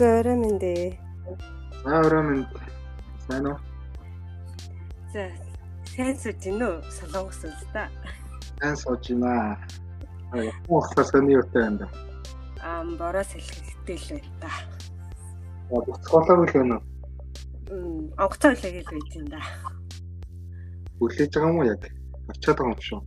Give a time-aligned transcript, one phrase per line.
[0.00, 0.98] За орой минь дээ.
[1.84, 2.46] Орой минь.
[3.28, 3.58] Сайн уу?
[5.12, 5.28] За
[5.92, 6.80] сайн сууж гин үү?
[6.88, 7.84] Солонгос улс та.
[8.56, 9.60] Сайн сууж байна.
[10.32, 11.86] Аа, уухлаа сони юутай юм да.
[12.64, 14.48] Аа, бороос хэлэхтэй л байна та.
[15.68, 16.84] Аа, буцхолоогүй л байна уу?
[17.68, 18.88] Мм, онгоцоо л байж
[19.20, 19.40] энэ да.
[20.96, 21.82] Хүлээж байгаа юм уу яг?
[22.32, 23.00] Авчаад байгаа юм шүү.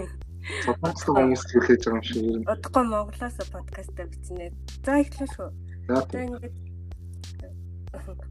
[0.64, 2.48] Солонгос хүмүүс хүлээж байгаа юм шиг нь.
[2.48, 4.48] Удахгүй Монголоос подкаст бичнэ.
[4.80, 5.63] За эхлэв шүү.
[5.88, 6.56] За ингээд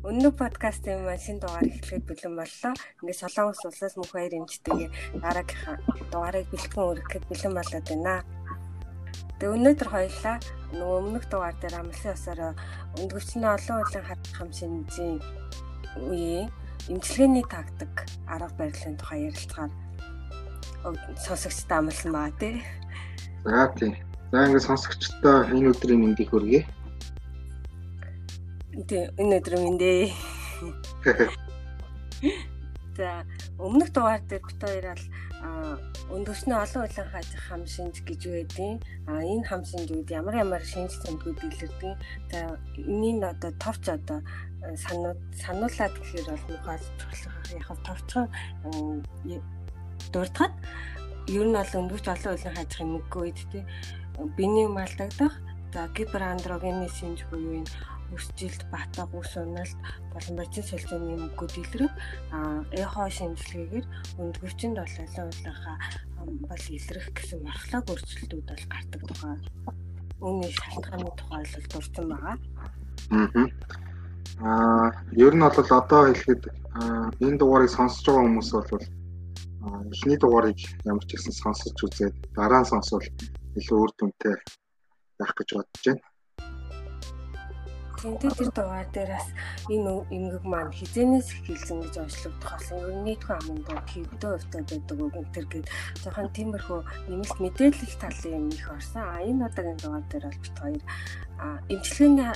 [0.09, 2.73] Өнөө подкастын маань шинэ дугаар эхлэхэд бэлэн боллоо.
[2.99, 4.89] Ингээд Солонгос улсаас мөнх баяр эмчтэйгээ
[5.23, 5.77] дараагийнхаа
[6.11, 8.15] дугаарыг бэлтгэн өргөхөд бэлэн болоод байна.
[9.37, 10.37] Тэгээ өнөөдөр хоёлаа
[10.73, 12.53] нөгөө өмнөх дугаар дээр амлсан ясаараа
[12.99, 15.17] өндгөвчний олон улсын хат хам шинжийн
[16.09, 16.49] үеийн
[16.89, 17.93] эмчилгээний тактик
[18.27, 19.71] арга барилын тухай ярилцгаар
[21.25, 22.65] сонсогчтой амлсан баа тий.
[23.45, 23.93] За тий.
[24.33, 26.82] За ингээд сонсогчтой энэ өдрийн мэндийг хүргэе.
[28.73, 30.09] Тэ энэ өдөр мэндэ.
[32.97, 33.21] За
[33.61, 35.03] өмнөх дугаар дээр бит хоёр ал
[36.09, 40.97] өндөрсний олон улаан хааж хам шинж гэж байдیں۔ А энэ хам шинжүүд ямар ямар шинж
[41.05, 41.93] тэмдгүүд илэрдэг.
[42.33, 44.25] За энэний одоо товч одоо
[44.73, 46.81] сануу сануулаад гэхээр бол нөхөд
[47.53, 48.25] яг товчхон
[50.13, 50.53] дурдхад
[51.29, 53.63] ер нь бол өндөрч олон улаан хааж хэмэггүй үед тий
[54.37, 55.33] биений малдагдах
[55.73, 57.71] за гиперандрогены шинж буюу энэ
[58.15, 59.77] өсжилт, батаг, ус уналт
[60.13, 61.93] болон бацин солилцооны мөнгүүд илрэх
[62.77, 63.85] эхо шинжилгээгээр
[64.21, 65.77] өндгөвчөнд бол олонлынхаа
[66.49, 69.35] бол илрэх гэсэн мархлаг өөрчлөлтүүд бол гардаг тухай
[70.23, 72.35] үүний шалтгааны тухай бол дурсан байгаа.
[74.41, 74.87] Аа
[75.25, 76.43] ер нь бол одоо хэлэхэд
[77.25, 78.85] энэ дугаарыг сонсож байгаа хүмүүс бол
[79.93, 83.07] эхний дугаарыг ямар ч гэсэн сонсож үзээд дараа нь сонсвол
[83.59, 84.35] илүү үр дүнтэй
[85.19, 86.12] байх гэж бодож байна.
[88.03, 89.27] Тэнтэй тэр дугаар дээрээс
[89.71, 92.83] энэ эмгэг маань хизэнээс эхэлсэн гэж онцлогдох болсон.
[92.83, 95.67] Ерөнхийдөө амын доо хэвдөө өвтэй байдаг үг энэ төр гээд
[96.03, 99.03] жоохон тиймэрхүү нэмэлт мэдээлэл талын юм их орсон.
[99.07, 100.83] А энэ удаагийн дугаар дээр бол бит хоёр
[101.71, 102.31] эмчилгээний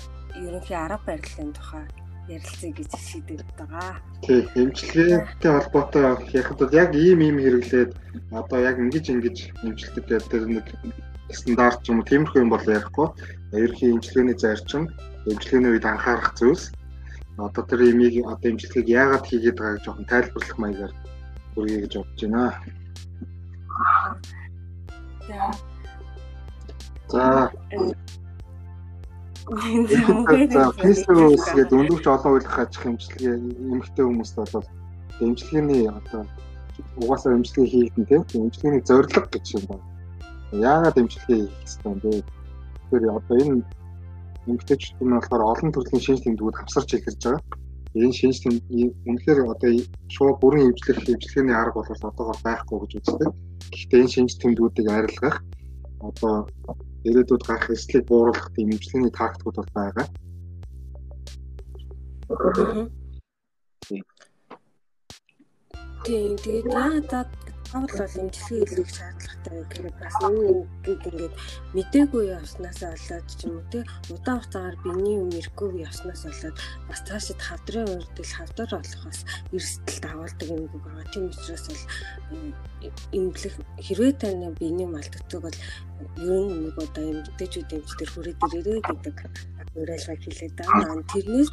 [0.48, 1.84] ерөнхий арга барилын тухай
[2.32, 4.00] ярилцъя гэж шийдэж байгаа.
[4.24, 7.92] Тий, эмчилгээтэй холбоотой ярихад бол яг ийм ийм хэрэглээд
[8.32, 9.38] одоо яг ингэж ингэж
[9.68, 10.68] эмчилдэг гэдэг тэр нэг
[11.32, 13.08] стандарт юм уу тиймэрхүү юм бол ярихгүй.
[13.52, 14.88] Ерөнхий эмчилгээний зарчим
[15.28, 16.72] эмчилгээний үед анхаарах зүйлс
[17.38, 20.94] одоо тэр имийг одоо эмчилгээг яагаад хийгээд байгааг жоохон тайлбарлах маягаар
[21.54, 22.44] хүргэе гэж бодож байна.
[27.08, 27.52] За.
[29.48, 33.36] За, фэйсбүүкс гээд өндөгч олон үйлдэх ажих эмчилгээ
[33.72, 34.68] эмэгтэй хүмүүст бол
[35.24, 36.28] эмчилгээний одоо
[37.00, 39.97] угаасаа эмчилгээ хийгдэн тийм эмчилгээний зорилго гэж юм байна.
[40.52, 42.24] Яагаад эмчилгээ хийх хэрэгтэй юм бэ?
[42.88, 43.64] Тэгэхээр одоо энэ
[44.48, 47.44] эмгтээчүүд нь болохоор олон төрлийн шинж тэмдгүүд авсарч илэрж байгаа.
[48.00, 49.72] Энэ шинж тэмдэг үнэхээр одоо
[50.14, 53.32] шууд бүрэн эмчлэх эмчилгээний арга бол одоогоор байхгүй гэж үздэг.
[53.74, 55.38] Гэхдээ энэ шинж тэмдгүүдийг арилгах
[56.00, 56.36] одоо
[57.08, 60.08] ирээдүйд гарах эслийг бууруулах тийм эмчилгээний тактикууд бол байгаа.
[66.06, 67.32] Тийм тэгээд яагаад
[67.74, 71.36] Монгол бол эмчилгээ хийх шаардлагатай гэхээр бас нэг ингээд
[71.76, 73.80] мдээгүй явснаас болоод ч юм уу те
[74.14, 76.58] удаан хугацаагаар биений юм ирэхгүй явснаас болоод
[76.88, 79.20] бас цаашид хавдрын урдэл хавдар болохоос
[79.56, 81.12] эрсдэлт авалдаг юм байгаа.
[81.12, 81.84] Тийм учраас бол
[83.12, 83.56] эмчлэх
[83.86, 85.58] хэрвээ таны биений малдагцыг бол
[86.24, 89.16] ер нь нэг одоо эмчтэйчүүд эмчтэр хүрээд ирээрээ гэдэг
[89.82, 91.04] уриалгыг хэлээд байгаа.
[91.12, 91.50] Тэрнээс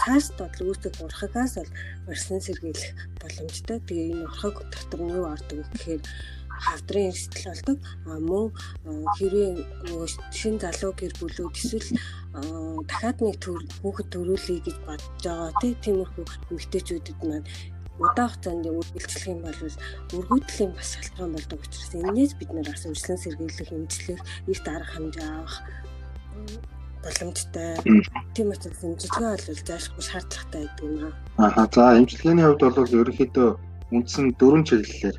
[0.00, 1.72] цааш бодол үүсэх урхагаас бол
[2.06, 3.78] барьсан сэргийлэх боломжтой.
[3.86, 6.02] Тэгээ энэ урхаг дотор нь юу ордог гэхээр
[6.64, 7.78] хавдрын эрсдэл болдог.
[8.06, 8.46] А мөн
[8.86, 11.90] нөгөө шин залуу гэр бүлүүд эсвэл
[12.88, 13.36] дахиад нэг
[13.82, 17.46] хүүхэд төрүүлэе гэж бодож байгаа тиймэрхүү эмэгтэйчүүдэд маань
[18.00, 19.60] удаан хугацаанд үргэлжлэх юм бол
[20.16, 24.20] өргөдлийн бас шалтгаан болдог учраас энэс бид нэр бас үргэлжлэн сэргийлэх, эмчлэх,
[24.50, 25.56] эрт арга хэмжээ авах
[27.04, 27.76] боломжтой.
[28.34, 30.96] Тийм учраас эмчилгээ бол заашгүй шаардлагатай гэдэг юм
[31.38, 31.50] аа.
[31.52, 33.48] Аа за эмчилгээний хувьд бол ерөнхийдөө
[33.92, 35.16] үндсэн дөрвөн чиглэлээр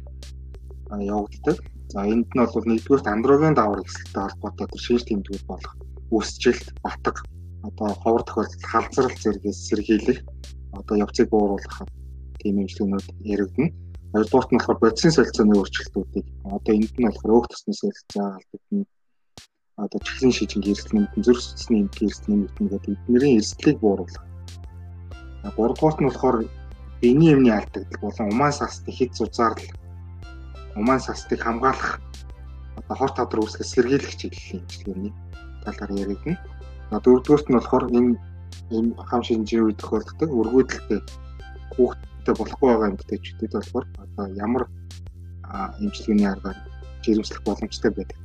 [1.14, 1.58] явагддаг.
[1.94, 5.74] За энд нь бол нэгдүгээр андроген давар ихсэлтэй холбоотой тэр шинж тэмдгүүд болох
[6.10, 7.16] үсжилт, батг,
[7.68, 10.20] одоо ховор тохиолдолд халзрал зэрэгээс сэргийлэх,
[10.74, 11.86] одоо явцыг бууруулах
[12.42, 13.74] тийм эмчилгээнүүд яригдана.
[14.14, 16.26] Хоёрдугаарт нь болохоор бодисын солилцооны өөрчлөлтүүдийг
[16.58, 18.86] одоо энд нь болохоор өөх тосны солилцоо алдагдана
[19.78, 24.26] одоо чихрийн шижинг эрсдэл нэмтэн зүрх судасны эмх эрсдэл нэмтэн гэдэг эднэрийн эрсдлийг бууруулах.
[25.56, 26.38] Гуравдугаарт нь болохоор
[27.02, 29.74] биений эмний алдагдал болон умаан сасны хэд зузаарлал
[30.76, 32.00] умаан састыг хамгаалах
[32.80, 35.14] одоо хорт тавдар үүсгэх сэргийлэх чиглэлийн эмчилгээний
[35.66, 36.38] талаар яригдана.
[37.04, 38.12] дөрөвдүгээрт нь болохоор энэ
[38.76, 41.00] ийм хам шинжийн үе тохиолддог өргөдөлтэй
[41.74, 44.64] хүүхдтэй болохгүй байгаа эмэгтэйчүүдэд болохоор одоо ямар
[45.84, 46.58] эмчилгээний аргаар
[47.04, 48.23] жирэмслэх боломжтой байдаг.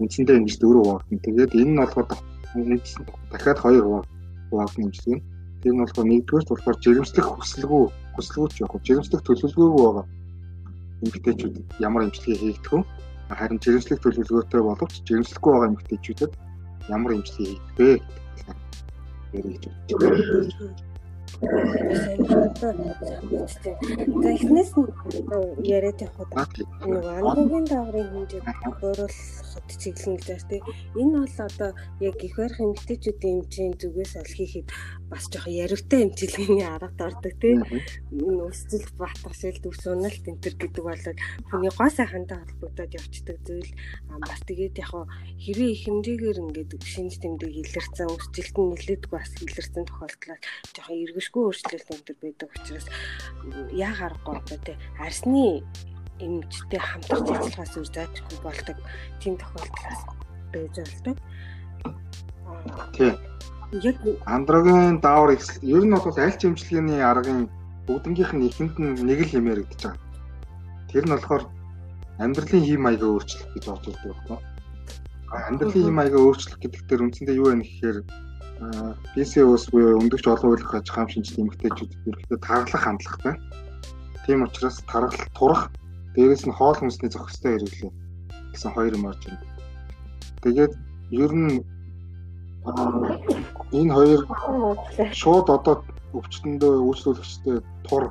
[0.00, 1.24] Үндсэндээ ингэж дөрөв хуваагдана.
[1.24, 2.06] Тэгээд энэ нь болохоор
[3.32, 3.84] дахиад хоёр
[4.50, 5.20] хуваагдана эмчилгээ.
[5.62, 7.84] Тэр нь болохоор нэгдүгээрт болохоор жирэмслэх хүсэлгүй
[8.14, 10.06] хүсэлгүй ч яг жирэмслэх төлөвлөгөөгүй байгаа
[11.02, 11.54] эмэгтэйчүүд
[11.86, 12.80] ямар эмчилгээ хийгдэх вэ?
[13.38, 16.32] Харин жирэмслэх төлөвлөгөөтэй боловч жирэмслэхгүй байгаа эмэгтэйчүүдэд
[16.88, 18.16] ямар эмчилгээ хийгдэх вэ?
[19.32, 20.85] гэдэг
[24.22, 24.88] За эхнээс нь
[25.76, 26.30] яриад явхад
[26.86, 28.46] нэг ангуугийн дааврын хэмжээг
[28.80, 30.64] бууруулахад чиглэн гэж тийм.
[30.96, 31.70] Энэ бол одоо
[32.00, 34.68] яг их барих эмгтээчүүдийн эмчийн зүгээс ол хийхэд
[35.10, 37.58] бас жоохон яривтай эмчилгээний аргад ордог тийм.
[38.48, 41.04] Өсцөл батгашил дүрс уналт энэ төр гэдэг бол
[41.50, 43.72] хүний гоо сайхантай холбогдоод явцдаг зүйл.
[44.08, 44.92] Бас тэгээд яг
[45.42, 50.38] хэрвээ их хэмжээгээр ингээд шинж тэмдэг илэрсэн өсчлөлт нь нэлээдгүй бас илэрсэн тохиолдлоо
[50.74, 52.86] жоохон эргэж хэмжээшгүй өөрчлөлт өндөр байдаг учраас
[53.74, 55.62] яа харахгүй одоо тий арсны
[56.22, 58.76] эмчтэй хамтарч ажиллахаас үр заажгүй болдог
[59.20, 60.00] тийм тохиолдлоос
[60.52, 61.16] байж болдог.
[62.94, 63.12] Тий.
[63.82, 67.50] Яг андрогийн даавар ер нь бол аль ч эмчилгээний аргын
[67.86, 70.02] бүгднгийнх нь ихэнд нь нэг л юм яригдаж байгаа.
[70.90, 71.44] Тэр нь болохоор
[72.22, 74.38] амьдралын хэм маягаа өөрчлөх гэж бодож байдаг байхгүй.
[75.50, 77.98] Амьдралын хэм маягаа өөрчлөх гэдэг дээр үндсэндээ юу вэ гэхээр
[78.56, 83.34] PCOS буюу өндөгч олон үйлх аж ахуйн шинжилгээ эмэгтэйчүүд ерөнхийдөө тархлах хандлагатай.
[84.24, 85.62] Тийм учраас тархал турах
[86.16, 87.92] дээрээс нь хоол хүнсний зохистой хэрэглээ
[88.56, 89.44] гэсэн хоёр юм орж ирнэ.
[90.40, 90.72] Тэгээд
[91.12, 91.52] ер нь
[93.76, 94.20] энэ хоёр
[95.12, 95.84] шууд одоо
[96.16, 98.04] өвчтөндөө үйлчлүүлэгчтэй тур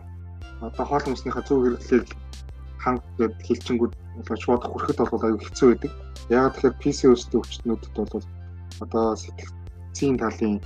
[0.62, 2.06] одоо хоол хүнснийхаа зөв хэрэглээг
[2.86, 3.94] ханг гэд хэлчингүүд
[4.46, 5.92] шууд хүрэхэд бол аюу хэцүү байдаг.
[6.30, 8.26] Яг тэгэхээр PCOS-тэй өвчтнүүдэд бол
[8.86, 9.65] одоо сэтгэл
[9.96, 10.60] эцсийн талын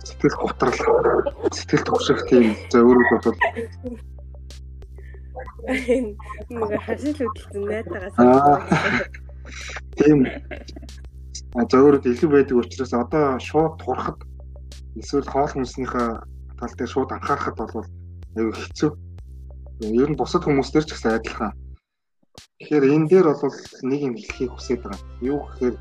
[0.00, 0.80] сэтгэл готрал
[1.52, 3.36] сэтгэл төвших тийм за өөрөөр бодвол
[6.48, 8.16] нэг хашил хөдөлсөн найдагаас
[10.00, 10.18] тийм
[11.52, 14.18] зөвөрөд илүү байдаг учраас одоо шууд турахад
[14.96, 16.08] эсвэл хоол хүнснийхээ
[16.58, 17.86] тал дээр шууд анхаарахад бол
[18.36, 18.90] аюу хэцүү.
[20.00, 21.52] Ер нь бусад хүмүүстэр ч гэсэн адилхан.
[22.58, 25.00] Тэгэхээр энэ дээр бол нэг юм хэлхийг хүсэж байгаа.
[25.22, 25.76] Юу гэхээр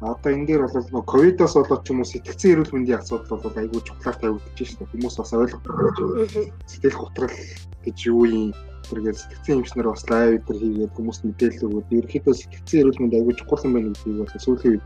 [0.00, 3.82] Одоо энэ дээр бол ковидоос болоод ч юм уу сэтгцэн эрүүл мэндийн асуудал бол айгүй
[3.82, 4.90] чухлаар тавигдчихж байна.
[4.94, 6.50] Хүмүүс бас ойлгохгүй.
[6.70, 7.34] Сэтгэл готрал
[7.82, 8.54] гэж юу юм
[8.86, 13.34] тэргээд сэтгцэн эмчнэр бас лайв дээр хийгээд хүмүүст мэдээлэл өгөөд ерөөхдөө сэтгцэн эрүүл мэнд айгүй
[13.34, 14.84] чухал юм байна гэдгийг бол сүүлийн үед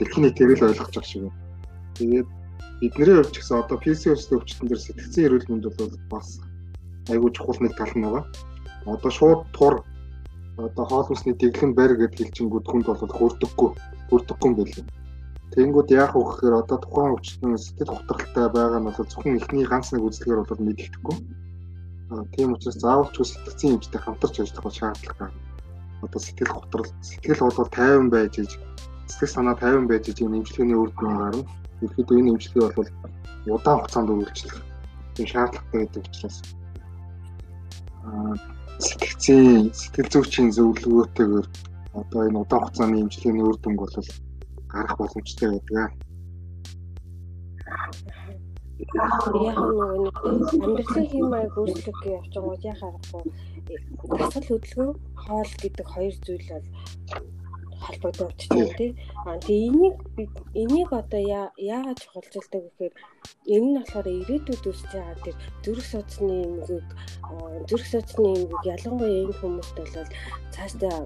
[0.00, 1.38] дэлхийн нийтээр л ойлгож байгаа шиг байна.
[2.00, 2.28] Тэгээд
[2.80, 6.28] бидний хувьд ч гэсэн одоо PCOS-тэй өвчтөн дээр сэтгцэн эрүүл мэнд бол бас
[7.12, 8.24] айгүй чухал нэг тал нь байгаа.
[8.88, 9.74] Одоо шууд тур
[10.56, 13.68] одоо хоол хүнсний дэглэм барь гэж хэлчингүүд хүнд бол хүрдэггүй
[14.08, 14.86] бүрдэггүй юм билээ.
[15.52, 19.92] Тэнгүүд яах вэ гэхээр одоо тухайн өвчтөн сэтгэл готролтой байгаа нь бол зөвхөн эхний ганц
[19.92, 21.16] нэг үзлэгээр бол мэдэгдэхгүй.
[22.32, 25.38] Тийм учраас заавал ч сэтгцэн эмчтэй хамтарч ажиллах бол шаардлага байна.
[26.04, 28.52] Одоо сэтгэл готрол сэтгэл бол 50 байж иж
[29.10, 31.44] сэтгэл санаа 50 байж иж эмчилгээний үр дүн гарна.
[31.84, 32.90] Ерхэд энэ эмчилгээ бол
[33.54, 34.56] удаан хугацаанд үргэлжлэх
[35.14, 36.36] тийм шаардлагатай гэдэг учраас
[38.06, 38.34] аа
[38.86, 41.46] сэтгцэн сэтгэл зүйчийн зөвлөгөөтэйгээр
[42.00, 43.96] одоо энэ удаан хугацааны имчилгээний үр дүнг бол
[44.72, 45.74] гарах боломжтой байдаг.
[45.80, 45.92] Яг
[49.32, 49.56] нэг
[50.62, 53.22] амьдралын хэм маяг өөрчлөх гэж явж байгаа уу яхахгүй
[54.18, 54.92] дасгал хөдөлгөөн
[55.24, 56.66] хоол гэдэг хоёр зүйл бол
[57.86, 58.90] холбогдоод очиж тий.
[59.26, 59.96] Аа тэгээ энийг
[60.62, 61.22] энийг одоо
[61.56, 62.94] яагаад чухалчилдаг гэхээр
[63.54, 66.86] энэ нь болохоор ирээдүйд үсэж байгаа тэр зүрх судасны эмгэг
[67.68, 70.10] зүрх судасны эмгэг ялангуяа энэ хүмүүст бол
[70.54, 70.98] цаашдаа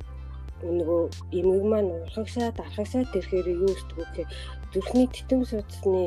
[0.61, 1.03] нөгөө
[1.39, 4.29] эмэг маань урхагсаад архагсаад ирэхээр юу өстгөө гэхээр
[4.73, 6.03] зүрхний титэм судасны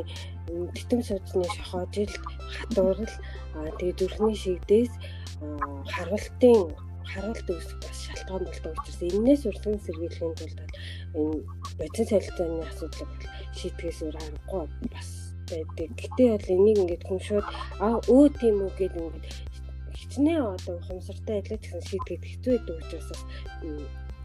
[0.77, 2.15] титэм судасны шохоожилт
[2.58, 3.13] хатуурал
[3.77, 4.94] тэгээ зүрхний шигдээс
[5.94, 6.62] харвалтын
[7.12, 10.60] харгалт үүсэх бас шалтгаан болдог учраас энээс урлагийн сэргийлэхийн тулд
[11.19, 11.38] энэ
[11.77, 13.12] бодис солилцооны асуудлыг
[13.57, 15.10] шийдгээс өөр аргагүй бас
[15.50, 15.89] байдаг.
[16.00, 17.48] Гэтэ бол энийг ингээд хүн шууд
[17.83, 19.25] аа өө тийм үү гэдэг ингээд
[19.98, 23.10] хичнээн одоо ухамсартай ажиллаж гэсэн шийдгээд хэцүү байдаг учраас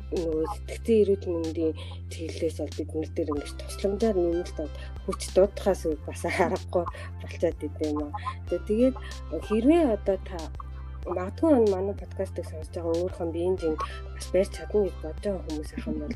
[0.08, 1.74] нөгөө сэтгцэн эрүүл мэндийн
[2.08, 4.58] чиглэлээс бол бид нар дээр ингэж тусламжаар нэмэлт
[5.04, 6.84] хүч дуудахаас бас харахгүй
[7.20, 8.12] болчиход идэв юм аа.
[8.48, 8.96] Тэгээд
[9.48, 10.38] хэрвээ одоо та
[11.06, 13.76] магадгүй энэ манай подкастыг сонсож байгаа өөрхөн биеийн
[14.14, 16.14] бас барьж чадна гэж бодож байгаа хүмүүс ахын бол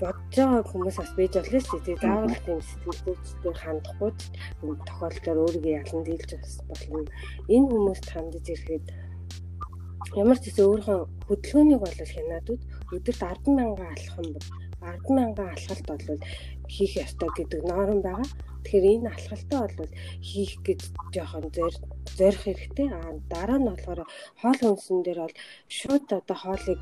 [0.00, 2.02] бодож байгаа хүмүүс бас бийж болно шүү дээ.
[2.02, 4.10] Заавал тийм сэтгэл зүйчтэй хандахгүй
[4.88, 6.30] тохиолдолд өөрийгөө ялан дийлж
[6.68, 7.00] болно.
[7.54, 8.86] Энэ хүмүүст хандаж ирэхэд
[10.22, 12.46] ямар ч гэсэн өөрийнхөө хөдөлгөөнийг бол хянаад
[12.94, 14.26] өдөрт 10 мянга алхам
[14.80, 16.20] 100000 алхалт бол
[16.74, 18.26] хийх ёстой гэдэг норм байгаа.
[18.64, 19.92] Тэгэхээр энэ алхалтаа бол
[20.28, 20.80] хийх гэж
[21.14, 21.46] жоохон
[22.18, 22.88] зорих хэрэгтэй.
[22.92, 24.00] Аа дараа нь болохоор
[24.40, 25.36] хоол хүнсэн дээр бол
[25.78, 26.80] шууд одоо хоолыг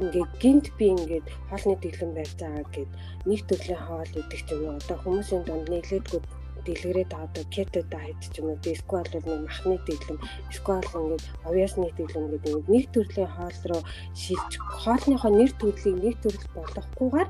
[0.00, 2.90] ингээд гинт би ингээд хоолны дэглэм барьж байгаа гэд
[3.28, 6.20] нэг төрлийн хоол идэх ч юм уу одоо хүмүүсийн дунд нийлээдгүй
[6.64, 10.18] дэлгэрээд одоо кето дайт ч юм уу эсвэл бол нэг махны дэглэм
[10.52, 13.82] эсвэл ингээд овьясны дэглэм гэдэг нэг төрлийн хоол руу
[14.22, 14.52] шилж
[14.82, 17.28] хоолныхоо нэр төрлийг нэг төрөл болгохгүйгээр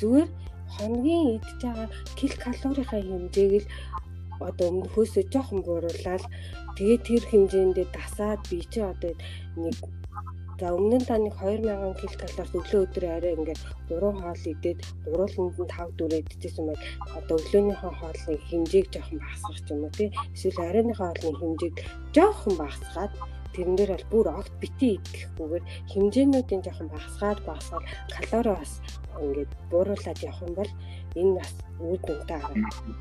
[0.00, 0.28] зүгээр
[0.74, 3.68] хоногийн идж байгаа кил калорийнхаа хэмжээг л
[4.48, 6.24] одоо өмнөхөөсөө жоохон бууруулаад
[6.76, 9.12] тэгээд тэр хэмжээндээ дасаад би чи одоо
[9.62, 9.76] нэг
[10.56, 13.60] За өмнө нь та нэг 2000 ккал өглөө өдөр арай ингээд
[13.92, 16.80] 3 хоол идээд гурууланд нь 5 4 идчихсэн байг
[17.12, 21.74] одоо өглөөнийхөө хоолны хэмжээг жоохон багасгах юм уу тий эсвэл арайныхаа хоолны хэмжээг
[22.16, 23.12] жоохон багасгаад
[23.56, 28.72] тэрэн дээр бол бүр огт бити идэхгүйгээр хэмжээнүүдийн жоохон багасгаад багасгаад калори бас
[29.16, 30.72] ингээд бууруулад явах юм бол
[31.16, 32.40] энэ бас үр дүнтэй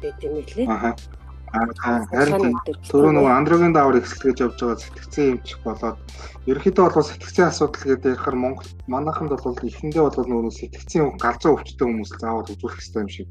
[0.02, 0.68] байт юм лээ.
[0.72, 0.96] Аа.
[1.56, 2.56] Харин
[2.90, 5.98] түрүү нөгөө андрогийн даавар эхлэж явж байгаа сэтгцэн юмчих болоод
[6.50, 11.86] ерөнхийдөө бол сэтгцэн асуудал гэдэг ярихаар Монгол манайханд бол эхэндээ бол нөгөө сэтгцэн галзуу өвчтөй
[11.88, 13.28] хүмүүс заавал үзүүлэх хэрэгтэй юм шиг.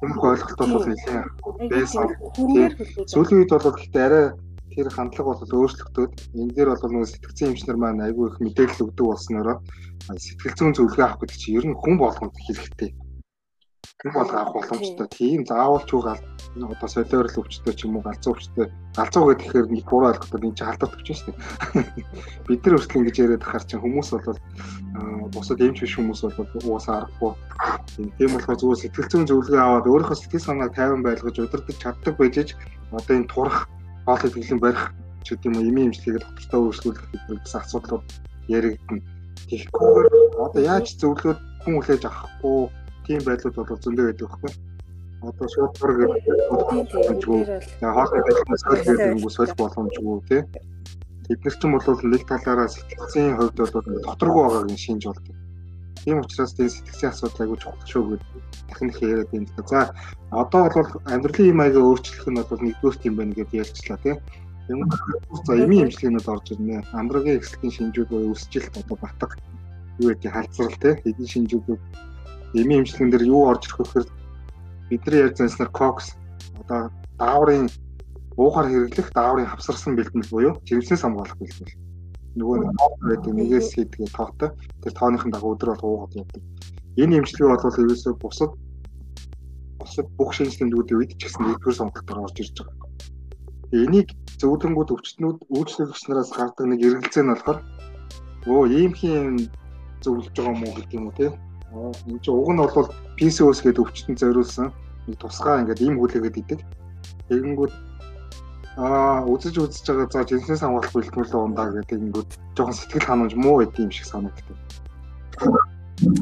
[0.00, 1.26] Хүмүүх ойлголт бол нэлээд
[1.68, 2.08] байсан.
[3.12, 4.26] Сүүлийн үед бол гэхдээ арай
[4.80, 9.06] тэр хандлага бол өөрчлөгдөд энэ дээр бол нөгөө сэтгцэн эмчнэр маань айгүй их мэдээлэл өгдөг
[9.12, 9.56] болсноороо
[10.08, 12.90] сэтгэл зүйн зөвлөгөө авах гэдэг чинь ер нь хүн болгонд хэрэгтэй
[14.00, 15.08] хүн болго авах боломжтой.
[15.12, 16.20] Тийм заавал ч угаал
[16.56, 18.72] одоо солиорл өвчтөй ч юм уу галзуу өвчтөй.
[18.96, 21.84] Галзуу гэхээр нэг буруу ойлгоход энэ чинь халдварт өвч шүү дээ.
[22.48, 24.40] Бид нар өөрсдөө ингэж яриад ахаар чинь хүмүүс бол
[25.36, 27.32] бусад эмч биш хүмүүс бол уусаа арахгүй.
[28.16, 32.56] Тийм болохоор зүгээр сэтгэл зүйн зөвлөгөө аваад өөрийнхөө сэтгэл санааг тайван байлгаж удирдах чаддаг байж
[32.88, 33.68] одоо энэ турах
[34.10, 34.84] хоол идэвхлэн барих
[35.22, 38.04] ч гэдэг юм уу эмийн эмчилгээг доктортой өөрчлөлөх гэсэн асуудлууд
[38.50, 39.02] яригдана.
[39.46, 40.06] Тэгэхгүйгээр
[40.42, 42.58] одоо яаж зөвлөгөөд хүн хүлээж авахгүй
[43.06, 44.52] тийм байдлууд бол зөндөө байдаг байхгүй.
[45.20, 50.42] Одоо шууд төр гэдэг хоолны байдлаас солих гэдэг солих боломжгүй тий.
[51.28, 53.74] Тэд нар ч юм бол нэг талаараа сэтгцийн хувьд бол
[54.08, 55.36] доторгүй байгааг нь шинж болдог.
[56.04, 59.64] Тийм учраас тийм сэтгцийн асуудал айгүй чухал шүү гэдэг дахин их яриад байна л да.
[59.68, 59.80] За
[60.30, 64.16] одоо бол амьдралын юм аяга өөрчлөх нь бол нэгдүгээр юм байна гэдээ ярьчлаа тий.
[65.46, 66.84] За эмийн эмчилгээнүүд орж ирнэ.
[66.96, 69.36] Андрогийн эхлэлийн шинжүүд буюу өсжилт одоо батга
[69.98, 70.94] юу гэдэг халдварл тий.
[71.10, 71.82] Эдийн шинжүүдүүд
[72.54, 74.06] эмийн эмчилгэн дээр юу орж ирэх вэ гэхээр
[74.88, 76.06] бидний ярьж байснаар кокс
[76.60, 77.68] одоо дааврын
[78.40, 81.89] уухаар хэрэглэх дааврын хавсарсан бэлтгэл буюу жирэмснээс хамгаалах бэлтгэл.
[82.40, 82.56] Нөгөө
[83.04, 84.50] байдаг нэгээс хийдгээ тоотой.
[84.82, 86.42] Тэр тооныхын дагуу өдөр бол уугаад явдаг.
[86.96, 88.52] Энэ эмчилгээ бол ерөөсөө бусад
[89.80, 92.88] бусад бүх шинжилгээндүүдийн үед ч гэсэн нэгдүгээр сонголтоор орж ирж байгаа.
[93.70, 94.08] Энийг
[94.40, 97.58] зөвлөнгүүд өвчтнүүд үйлчлэгч нараас гардаг нэг эргэлзээ нь болохоор
[98.48, 99.48] өө ийм хин
[100.02, 101.28] зөвлөж байгаа юм уу гэдэг юм уу те
[101.70, 104.68] энэ чинь уг нь бол PCOS гэдэг өвчтөнд зориулсан
[105.06, 106.60] нэг тусгай ингээд ийм хүлээгээд идэг.
[107.28, 107.72] Тэгэнгүүт
[108.80, 113.56] аа үзэж үзэж байгаа за жинснээс хамгаалах бэлтгэлээ ундаа гэдэг ингээд жоохон сэтгэл ханамж муу
[113.60, 114.56] байд юм шиг санагддаг.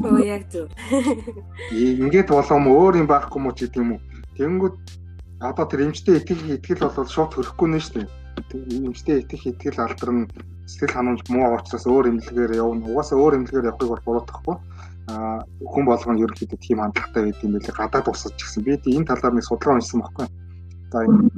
[0.03, 0.67] Оо яг зөв.
[1.71, 4.01] Ингээд болом өөр юм байхгүй мó ч гэдэг юм уу.
[4.35, 4.75] Тэгэнгүүт
[5.39, 8.07] одоо тэр эмчтэй итгэх итгэл бол шууд хөрөхгүй нэ шүү дээ.
[8.91, 10.27] Эмчтэй итгэх итгэл алдарна
[10.67, 12.91] сэтгэл ханамж муу учраас өөр эмнэлгээр явна.
[12.91, 14.57] Угаасаа өөр эмнэлгээр явахыг бол буруутгахгүй
[15.09, 18.63] хүн болгоно ерөнхийдөө тийм хандлагатай байд юм байлээ гадаад усаж гэсэн.
[18.67, 20.27] Би энэ талаар нэг судалгаа уншсан байхгүй.
[20.91, 21.29] За энэ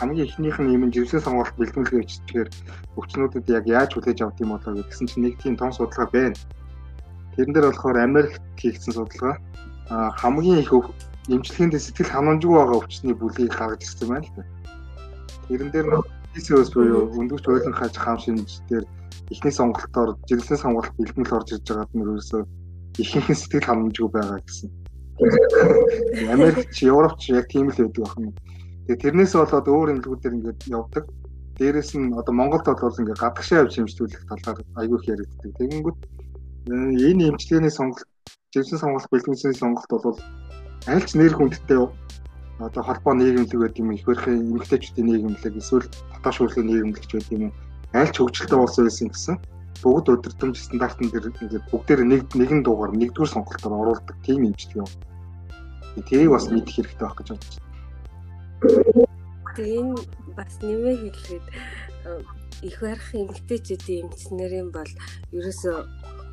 [0.00, 2.48] хамгийн ихнийх нь юм жирэмсэн сонгуульт бэлтгэлгээ биччихээр
[2.96, 6.40] өвчнүүдэд яг яаж хүлээж авд юм болоо гэсэн чинь нэг тийм том судалгаа байна.
[7.36, 9.36] Тэрэн дээр болохоор Америкт хийгдсэн судалгаа
[10.16, 10.72] хамгийн их
[11.28, 14.44] эмчилгээнд сэтгэл ханамжгүй байгаа өвчтний бүлгийг гаргаж ирсэн байна л да.
[15.52, 15.86] Тэрэн дээр
[16.32, 18.84] PCOS буюу өндөгч ойлон хааж хаам шинж дээр
[19.28, 22.42] эхний сонголтоор жирэмсэн сонголт бэлтгэл орж ирж байгаад нь ерөөсөө
[23.02, 24.70] ихэнх сэтгэл ханамжгүй байгаа гэсэн.
[26.34, 28.32] Америкч, Европч яг тийм л байдаг байна.
[28.90, 31.06] Тэгээ тэрнээс болоод өөр эмнэлгүүдээр ингээд явдаг.
[31.62, 35.50] Дээрээс нь одоо Монголд бол ингээд гадагшаа явж хэмжүүлэх талаар айгүй их яригддаг.
[35.62, 36.00] Тэгэнгүүт
[36.74, 38.02] э, энэ эмчилгээний сонголт,
[38.50, 40.18] жирэмсэн сонголт, бэлтгэлийн сонголт бол
[40.90, 41.78] аль ч нэр хүндтэй
[42.58, 47.44] одоо холбоо нийгэмлэг гэдэг юм их барихын эмгтээчүүдийн нийгэмлэг эсвэл таташ хөрлөгийн нийгэмлэгч гэдэг юм
[47.46, 47.54] уу
[47.94, 49.36] аль ч хөгжилтэй болсон байсан гэсэн
[49.86, 54.90] бүгд өдөртөмж стандартн дээр ингээд бүгдээр нэг нэгэн дуугаар нэгдүгээр сонголтоор оруулдаг тийм имжлэг юм.
[56.10, 57.69] Тэрийг бас мэдэх хэрэгтэй байх гэж бодож байна.
[58.60, 59.94] Тэгээ энэ
[60.36, 61.46] бас нэмээ хэлэхэд
[62.68, 64.92] их барих эмгтээчүүдийн эмчнэрийн бол
[65.32, 65.78] ерөөсөө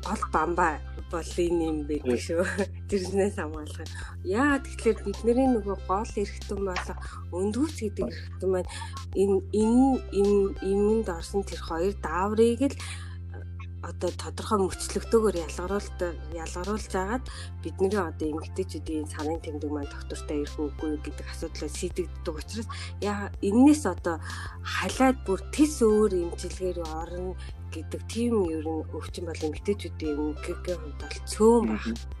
[0.04, 0.76] гол бамбаа
[1.10, 2.44] бол энэ юм байдаг шүү.
[2.88, 3.88] Тэрнээс хамгаалах.
[4.24, 6.94] Яа тэгэхээр бидний нөгөө гол эрхтэн болго
[7.32, 8.70] өндгүүц гэдэг эрхтэн маань
[9.16, 9.88] энэ энэ
[10.20, 10.36] энэ
[10.68, 12.76] юмд орсон тэр хоёр дааврыг л
[13.90, 16.00] одоо тодорхой мөчлөгдөөгөр ялгаруулт
[16.36, 17.24] ялгаруулж агаад
[17.64, 22.68] бидний одоо эмгтээчүүдийн санын тэмдэг маань доктортой ирэх үгүй гэдэг асуудлыг шийдэгддэг учраас
[23.00, 24.16] яа энээс одоо
[24.76, 27.32] халаад бүр тис өөр имчилгээр орно
[27.72, 32.18] гэдэг тийм ер нь өвчин бол эмгтээчүүдийн эмгэгийн хувьд бол цөөн байна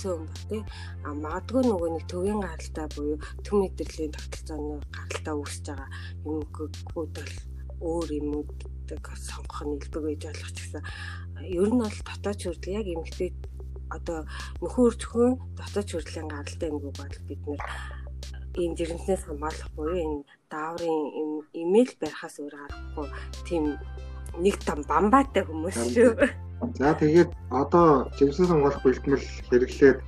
[0.00, 0.62] цөөн ба тий.
[1.04, 5.88] А магадгүй нөгөө нэг төвийн гаралтай буюу төв мэдрэлийн тогтолцооны гаралтай үүсэж байгаа
[6.24, 6.74] эмгэгүүд
[7.16, 7.34] бол
[7.80, 8.48] өөр юмуд
[8.90, 10.82] гэдэг сонгох нь илбэг байж болох ч гэсэн
[11.58, 13.30] ер нь бол дотоод хүртэл яг эмгтэй
[13.90, 14.18] одоо
[14.62, 17.62] нөхөр зөвхөн дотоод хүртлийн гаралтай эмгэг бол бид нэр
[18.60, 20.18] ийм жирэмснээс хамгаалах буюу энэ
[20.50, 20.98] дааврын
[21.54, 23.08] имэйл барихаас өөр аргагүй
[23.46, 23.64] тийм
[24.38, 26.10] нэг там бамбаатай хүмүүс шүү.
[26.78, 29.98] За тэгээд одоо жирэмсэн хамгаалах бэлтгэл хэрэглээд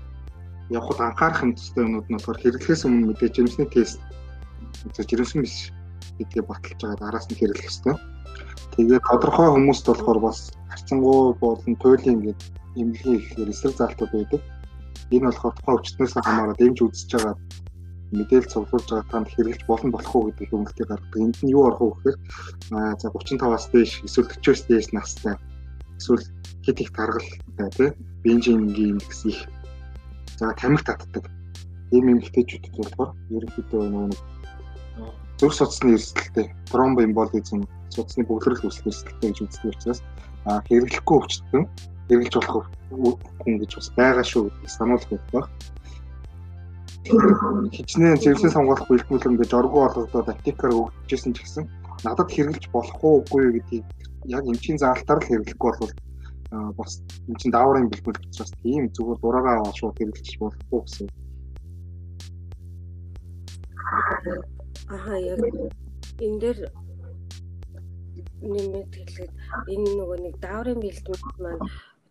[0.70, 3.98] явхад анхаарах юмцтай юмуд нь болохоор хэрэглэхээс өмнө мэдээж жирэмсний тест.
[4.94, 5.70] Жирэмсэн биш
[6.18, 7.96] гэдгээ баталж байгаа араас нь хэрэглэх хэрэгтэй.
[8.76, 10.38] Тэгээд тодорхой хүмүүст болохоор бас
[10.70, 12.40] харцангуй болон туйлын ингээд
[12.80, 14.42] эмнэлгийн ихээр эсрэг залтууд байдаг.
[15.14, 17.34] Энэ болохоор тухайн өвчтнөөс хамаарат эмч үзэж байгаа
[18.12, 21.20] мэдээлэл цуглуулж байгаа танд хэрэглэж болно болох уу гэдэг хөнгөлтийг гаргадаг.
[21.24, 22.16] Энд нь юу орох вэ гэхээр
[23.00, 25.36] за 35-аас дээш эсвэл 40-оос дээш настай
[26.02, 26.24] эсвэл
[26.64, 27.90] хэд их таргалтай тий
[28.22, 29.38] бенжингийн индекс их
[30.38, 31.24] за тамхи татдаг.
[31.92, 34.18] Ийм эмэгтэйчүүдэд болохоор ерөнхийдөө нэг
[35.42, 40.00] зүрх судасны эрсдэлтэй тромбоэмболизм судасны бөглөрөл үүсэх эрсдэлтэй гэж үздэг учраас
[40.70, 41.66] хэрэглэхгүй өвчтөн
[42.06, 42.66] хэрэглэж болох
[43.42, 45.50] хүн гэж бас байгаа шүү гэж сануулах байх.
[47.74, 51.66] Хичнээн зэрэгсэн сонгох бэлтгүүлэн гэж оргуу олгодод аптекаар өгчээсэн ч гэсэн
[52.06, 53.84] надад хэрэглэж болох уугүй гэдгийг
[54.30, 55.94] яг эмчийн заалтаар л хэрэглэхгүй бол
[56.78, 61.08] бас эмчийн дааврын бэлтгэл учраас тийм зүгээр дураараа шууд хэрэглэж болохгүй гэсэн.
[64.88, 65.40] Аа яг.
[66.18, 66.58] Энэ дээр
[68.42, 69.32] нэмээд хэлээд
[69.70, 71.62] энэ нөгөө нэг дааврын бэлтгэл маань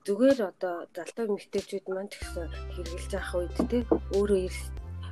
[0.07, 3.79] зүгээр одоо залтай мэгтэйчүүд маань тэгсэн хэрэгжилж авах үед те
[4.15, 4.39] өөрөө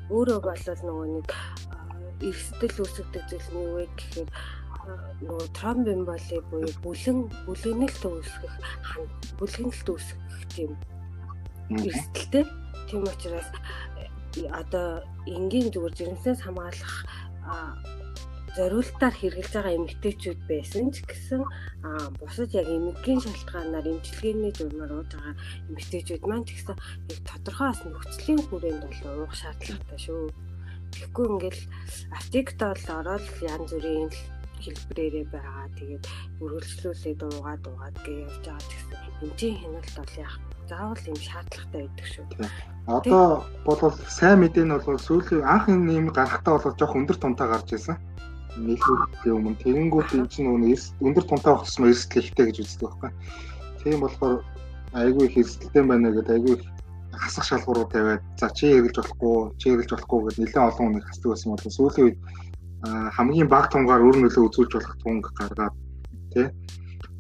[0.10, 1.30] өөрөө болол нөгөө нэг
[2.26, 4.30] эрсдэл үүсгдэг зүйл нь юу вэ гэхээр
[5.28, 8.56] нөгөө тромбемболи буюу бүлэн бүлэгнэлт үүсгэх
[9.38, 10.72] бүлэгнэлт үүсгэх тийм
[11.70, 12.46] эрсдэлтэй
[12.90, 13.50] тийм учраас
[14.50, 16.96] одоо энгийн зүгээр жирэмснээс хамгаалах
[18.58, 21.42] зориултаар хэрэгжилж байгаа эмэгтэйчүүд байсан ч гэсэн
[22.20, 25.36] бусад яг эмэггийн шалтгаанаар эмчилгээний журмаар ууж байгаа
[25.70, 26.76] эмэгтэйчүүд маань ч гэсэн
[27.14, 30.24] яг тодорхой бас нөхцөлийн хүрээнд бол уух шаардлагатай шүү.
[30.94, 31.62] Тэгэхгүй ингээл
[32.18, 34.10] аптект бол ороод янз бүрийн
[34.64, 35.66] хэлбэрээрээ байгаа.
[35.78, 36.06] Тэгээд
[36.44, 42.08] үргэлжлүүлээд уугаад уугаад гэж явж байгаа гэсэн эмчийн хяналт бол яг заавал юм шаардлагатай байдаг
[42.14, 42.26] шүү.
[42.88, 47.74] Одоо бол сайн мэдээ нь бол сүүлийн анх юм гарахтаа бол жоох өндөр тунтаа гарч
[47.74, 47.98] ирсэн
[48.58, 53.12] нийлүүлэхийн өмнө тэгэнгүүт энэ чинь нөгөө өндөр тунтай байх тусмаа эрсдэл ихтэй гэж үздэг байхгүй.
[53.84, 54.36] Тийм болохоор
[54.94, 56.64] айгүй их эрсдэлтэй байна гэдэг айгүй их
[57.14, 61.30] хасах шалгуурууд тавиад за чи эргэлж болохгүй чи эргэлж болохгүй гэдэг нэлээд олон хүнийг хасдаг
[61.32, 62.18] байсан бол сүүлийн үед
[63.16, 65.76] хамгийн бага тунгаар өөр нөлөө үзүүлж болох тунг гаргаад
[66.34, 66.48] тий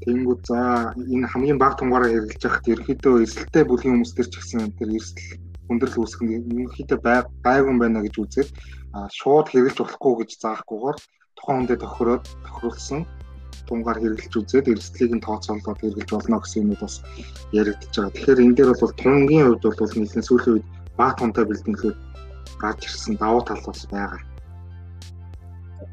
[0.03, 0.59] Тэнгүүд за
[0.95, 5.29] энэ хамгийн бага тунгаараа хэрэгжилж байхад ерөөхдөө эрсдэлтэй бүлгийн хүмүүс төр ч гэсэн тэр эрсдэл
[5.67, 6.99] хүндрэл үүсгэх нь ерөнхийдөө
[7.45, 8.49] байгун байна гэж үзээд
[9.19, 10.97] шууд хэрэгжилж болохгүй гэж заахгүйгээр
[11.38, 13.01] тухайн хүндээ тохироод тохируулсан
[13.69, 16.95] тунгаар хэрэгжилж үзээд эрсдлийг нь тооцоолоод хэрэгжилж болно гэсэн юмуд бас
[17.53, 18.15] яригдчихэж байгаа.
[18.15, 21.97] Тэгэхээр энэ дээр бол тунгийн хувьд бол нэлээд сүүлийн үед баг тунтай бэлтгэлүүд
[22.63, 24.21] гарч ирсэн давуу тал бас байгаа.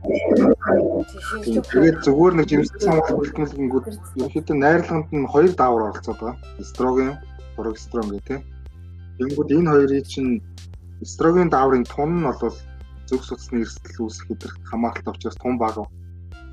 [0.05, 3.87] Тэгээд зүгээр нэг жимстэй самбал бэлтгэлэнгүүд
[4.21, 6.37] ерөнхийдөө найрлаганд нь хоёр даавар оролцоод байгаа.
[6.63, 7.17] Эстроген,
[7.57, 8.41] прогестерон тийм.
[9.19, 10.43] Тэнгүүд энэ хоёрыг чинь
[11.01, 12.55] эстроген дааврын тун нь бол
[13.09, 15.77] зөв судасны эрсдэл үүсэх хэдрэх хамааралтай учраас тун баг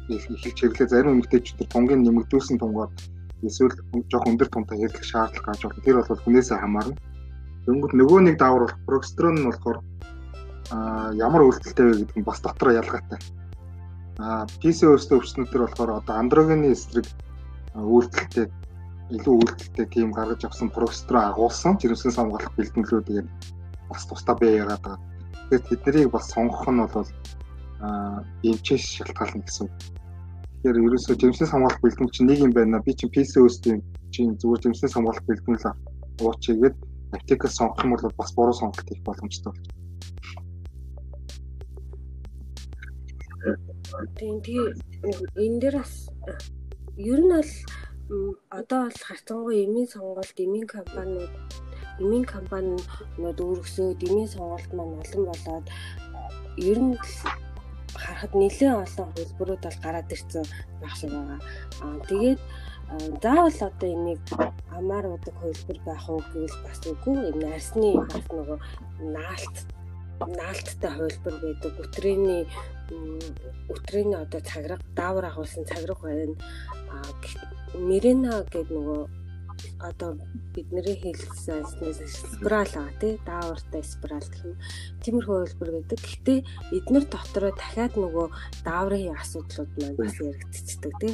[0.09, 0.23] их
[0.57, 2.91] чиглэлээ зарим эмэгтэйчүүд тунгийн нэмэгдүүлсэн тунгаар
[3.43, 3.75] эсвэл
[4.11, 5.83] жоох өндөр тунтай хэрэглэх шаардлага гарч байна.
[5.83, 6.95] Тэр бол хүнээсээ хамаарна.
[7.65, 9.77] Дөнгөд нөгөө нэг даавар бол прогестерон нь болохоор
[10.71, 13.19] ямар үйлдэлтэй вэ гэдэг нь бас дотор ялгаатай.
[14.19, 17.05] А PCOS-тэй өвчнүүдээр болохоор одоо андрогены эсрэг
[17.75, 18.47] үйлдэлтэй
[19.11, 23.27] илүү үйлдэлтэй тийм гаргаж авсан прогестерон агуулсан жирэмсэн самгаалах бэлтгэлүүдийг
[23.89, 24.99] бас тусдаа бий яагаад байгаа.
[25.49, 27.09] Тэгэхээр тэднийг бас сонгох нь бол
[28.47, 29.67] эмчээс шалтгаална гэсэн.
[29.67, 32.79] Тэгэхээр ерөөсөө жимсээс хамгаалах бэлтгэл чинь нэг юм байна.
[32.79, 35.75] Би чинь PCOS-ийн чинь зүгээр жимсээс хамгаалах бэлтгэл
[36.23, 36.75] уучигээд
[37.11, 39.82] аптекаас сонгох юм бол бас буруу сонголт хийх боломжтой болж
[44.17, 44.63] Тийм тийм
[45.43, 45.93] энэ дээр бас
[46.97, 47.51] ер нь бол
[48.59, 51.33] одоо бол харцангуй эмийн сонголт эмийн компаниуд
[52.01, 55.65] эмийн компаниуд өөрөсөө дэмийн сонголт маань олон болоод
[56.71, 56.97] ер нь
[58.03, 60.45] харахад нэлээд олон хөлбөрүүд бол гараад ирсэн
[60.81, 61.39] байх шиг байгаа.
[61.83, 62.41] Аа тэгээд
[63.23, 64.23] заавал одоо энийг
[64.77, 68.59] амаар удаг хөлбөр байх уу гэвэл бас үгүй энэ арсны бас нөгөө
[69.15, 69.57] наалт
[70.37, 72.43] наалттай хөлбөр байдаг өтрээний
[73.69, 76.35] өтрээний одоо цаграг даавар агуулсан цаграг байна
[77.73, 79.01] мэрена гэдэг нөгөө
[79.79, 80.17] одоо
[80.53, 84.57] бидний хэлсэн спираль байгаа тий даавартай спираль гэх юм.
[85.01, 85.99] Тиймэрхүү хөлбөр гэдэг.
[85.99, 86.39] Гэхдээ
[86.77, 88.27] эднэр дотроо дахиад нөгөө
[88.67, 91.13] дааврын асуудлууд маань бас яригдчихдэг тий.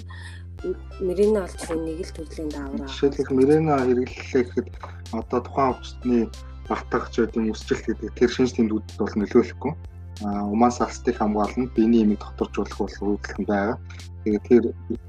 [0.99, 2.91] Мэрена чинь нэг л төрлийн даавар аа.
[2.91, 4.67] Жишээлбэл мэрена хэрэглэлээ гэхэд
[5.15, 6.23] одоо тухайн өвчтний
[6.67, 9.73] батгах ч гэдэг үсжилт гэдэг тэр шинж тэмдгүүдэд бол нөлөөлөхгүй.
[10.21, 13.77] Умаас алстыг хамгаална, биений имийг доторжуулах бол үүдэлхэн байгаа.
[14.23, 14.63] Тэгээд тэр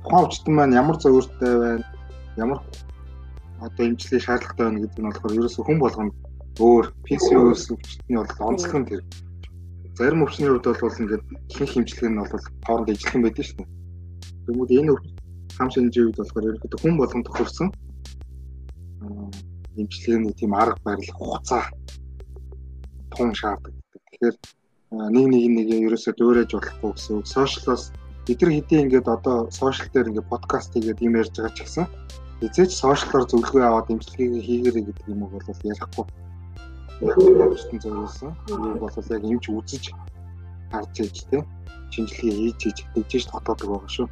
[0.07, 1.85] тухайн өвчтөн маань ямар зөвөртэй байна,
[2.39, 2.61] ямар
[3.59, 6.13] одоо эмчилгээ шаардлагатай байна гэдэг нь болохоор ерөөсөө хүн болгоно
[6.63, 9.03] өөр PCOS өвчтний бол онцлог нь тэр.
[9.99, 13.69] Зарим өвчний хувьд бол ингээд ихэнх эмчилгээ нь бол хооронд ижилхэн байдаг шүү дээ.
[14.47, 14.93] Тэгмүүд энэ
[15.59, 17.69] хам шинжийн үед болохоор ерөөхдөө хүн болгон тохирсон
[19.81, 21.65] эмчилгээний тийм арга барил хугацаа
[23.13, 23.75] тун шаарддаг.
[24.11, 24.37] Тэгэхээр
[24.91, 27.27] нэг нэг нэг ерөөсөө дөөрэж болохгүй гэсэн үг.
[27.31, 27.95] Сошиалос
[28.27, 31.87] эдгээр хэдийн ингээд одоо сошиал дээр ингээд подкаст хийгээд юм ярьж байгаа ч гэсэн
[32.43, 36.07] эзээч сошиалор зөвлөгөө аваад эмчилгээг хийгээрэй гэдэг юм уу бол ярихгүй.
[37.07, 38.33] Өөрсдөн зөвлөсөн.
[38.51, 39.85] Энэ бол яг эмч үзэж
[40.75, 41.39] харж ээж те
[41.95, 44.09] шинжилгээ хийж хийж тэгжээж дотоодог байгаа шүү.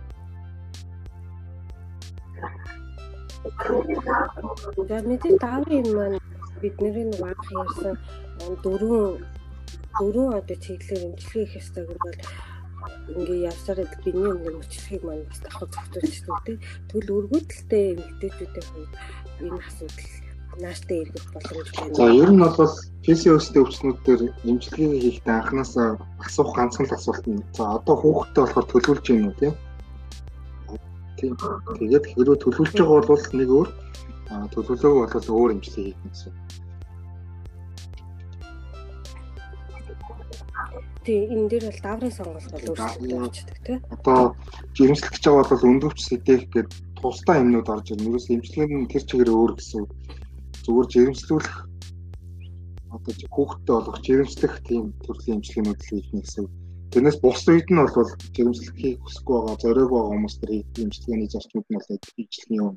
[4.88, 6.18] За мэдээ дааврын маань
[6.62, 7.94] бидний нэг анх ярьсан
[8.62, 9.18] дөрвөн
[9.98, 12.20] дөрвөн одоо чиглэлээр эмчилгээ хийх ёстой гэвэл
[13.18, 16.58] ингээ явсаар биний өмнө мөчлөхийг маань бас давхар зохицуулчихсан тийм.
[16.88, 18.92] Тэгвэл өргөдөлтэй эмэгтэйчүүдийн хувьд
[19.42, 20.08] энэ асуудал
[20.62, 21.94] нааштай эргэх боломж байна.
[21.94, 25.88] За ер нь бол PCOS-тэй өвчнүүд дээр эмчилгээ хийхдээ анханасаа
[26.26, 27.42] асуух ганцхан л асуулт нь.
[27.56, 29.54] За одоо хүүхдтэй болохоор төлөвлөж юм уу тийм.
[31.18, 31.34] Тийм.
[31.78, 33.68] Тэгээд хэрвээ төлөвлөж байгаа бол нэг өөр
[34.54, 36.32] төлөвлөгөө бол өөр эмчилгээ хийх гэсэн.
[41.08, 43.78] Тий энэ дээр бол даврын сонголт бол өөрчлөлттэй болчихдог тий.
[43.96, 44.20] Одоо
[44.76, 46.66] жирэмслэгч байгаа бол өндөвч сэдэх гэдэг
[47.00, 48.12] тусдаа юмнууд орж ирнэ.
[48.12, 49.84] Юус эмчилгээ нь тэр чигээр өөр гэсэн.
[50.68, 51.56] Зүгээр жирэмслүүлэх
[52.92, 56.44] одоо хүүхдтэй болох жирэмслэх тийм төрлийн эмчилгээнүүд л хийх гэсэн.
[56.92, 57.92] Тэрнээс бус үед нь бол
[58.36, 61.88] жирэмслэх хийх хүсэхгүй байгаа, зориог байгаа хүмүүс төр хийх эмчилгээний зарчмууд нь бол
[62.20, 62.76] ижлэхний юм.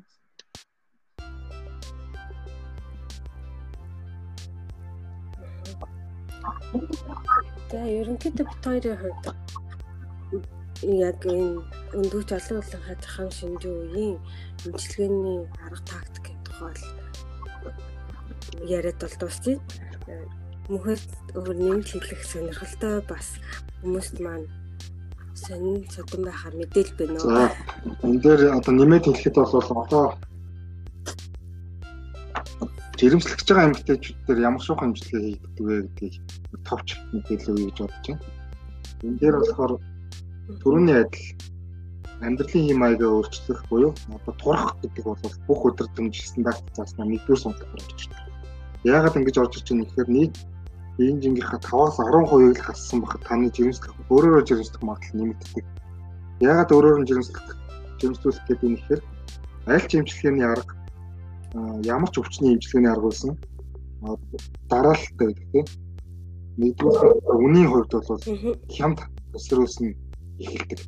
[6.72, 6.88] Thank
[7.44, 7.51] you.
[7.72, 9.24] За ерөнхийдөө бит хоёрын хувьд
[11.08, 11.64] яг энэ
[11.96, 14.18] өндөөч олон улсын хажихам шинжийн үеийн
[14.68, 16.76] имчилгээний арга тактикийн тухай
[18.76, 19.58] яриад бол дуусчих.
[20.68, 21.00] Мөхөд
[21.32, 23.40] өөр нэмж хэлэх сонирхолтой бас
[23.80, 24.52] хүмүүст маань
[25.32, 27.32] сонин содон байхаар мэдээл байна уу.
[27.32, 27.48] За
[28.04, 30.04] энэ дээр одоо нэмээд хэлэхэд бол одоо
[33.00, 38.06] жирэмслэгч байгаа эмэгтэйчүүд дээр ямар шуухан хэмжлэгээ хийгддэг вэ гэдгийг товч мэдээлэл өгье гэж бодож
[38.08, 38.24] байна.
[39.02, 39.72] Энэ дээр болохоор
[40.62, 41.26] төрөний адил
[42.22, 47.42] амьдралын хэм маягаа өөрчлөх буюу одоо турах гэдэг бол бүх өдөр дэмж стандарт зааснаа нэгдүгээр
[47.42, 48.30] сонголт орж ирж байна.
[48.84, 50.34] Яагаад ингэж орж ирж байгаа нэхээр нийт
[50.96, 55.64] биеийн жингийнхаа 5-аас 10% л хассан бахад таны жирэмслэх өөрөөрөө жирэмслэх магадлал нэмэгддэг.
[56.46, 57.46] Яагаад өөрөөр нь жирэмслэх
[57.98, 59.00] жирэмслүүлэх гэдэг юм нэхээр
[59.72, 60.74] аль ч эмчилгээний арга
[61.84, 63.30] ямар ч өвчний эмчилгээний арга байсан
[64.70, 65.66] дараалттай гэдэг тийм
[66.60, 67.12] нэгдүгээр
[67.46, 68.22] үнийн хувьд бол
[68.76, 68.98] хямд
[69.80, 69.96] нь
[70.44, 70.80] эхэлдэг.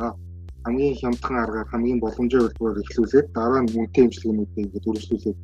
[0.00, 0.16] А
[0.64, 5.38] хамгийн хямдхан аргаар хамгийн боломжтой үйлдвэрээр эхлүүлээд дараа нь үнэтэй эмчилгээнүүдийг ингээд үргэлжлүүлээд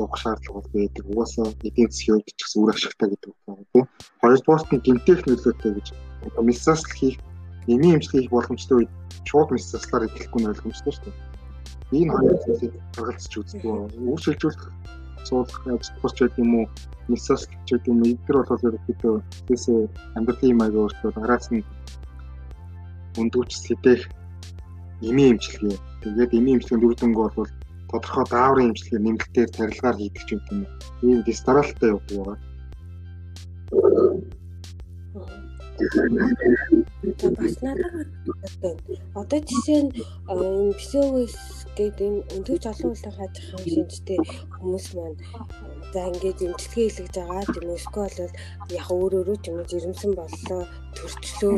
[0.00, 1.04] явах шаардлага бол байдаг.
[1.10, 3.84] Угаасаа эдийн засгийн хувьд ч гэсэн үр ашигтай гэдэг байна тийм.
[4.20, 5.86] Хоёрдугаарт нь гинтех нөлөөтэй гэж
[6.48, 7.16] мисасл хийх
[7.72, 8.92] эми эмчилгээ хийх боломжтой үед
[9.28, 11.36] шууд мисаслаар эхлэхгүй нь ойлгомжтой шүү дээ
[11.92, 13.62] энэ хоёр зүйлийг гаргалцж үздэг.
[13.62, 14.20] Үр
[15.28, 16.66] суулгах ажиллаж байдаг юм уу?
[17.08, 17.22] Гэж
[17.70, 18.00] байдаг юм.
[18.06, 19.14] Эдгээр бол ерөөхдөө
[19.46, 19.80] тийсээ
[20.16, 21.66] амьдралын маяг өөрчлөлт араас нь
[23.20, 24.00] өндөвч сэдэх
[25.08, 25.76] эми эмчилгээ.
[26.02, 27.50] Тэгээд эми эмчилгээнд үр дүнг бол
[27.90, 30.66] тодорхой дааврын эмчилгээ нэмэлтээр тарилгаар хийдэг ч юм.
[31.06, 32.38] Ийм дистаралтай явдаг байгаа.
[37.38, 37.92] Бас надад
[38.62, 38.80] байна.
[39.14, 39.92] Одоо жишээ нь
[40.80, 41.36] псиогос
[41.76, 44.18] гэдэг энэ өндөгч олон улсын хажих хам шинжтэй
[44.56, 45.18] хүмүүс маань
[45.92, 48.32] за ингээд эмчилгээ хийлгэж байгаа тийм эсвэл бол
[48.80, 50.62] яг өөр өөрөө ч юм уу жирэмсэн боллоо
[50.96, 51.56] төрчлөө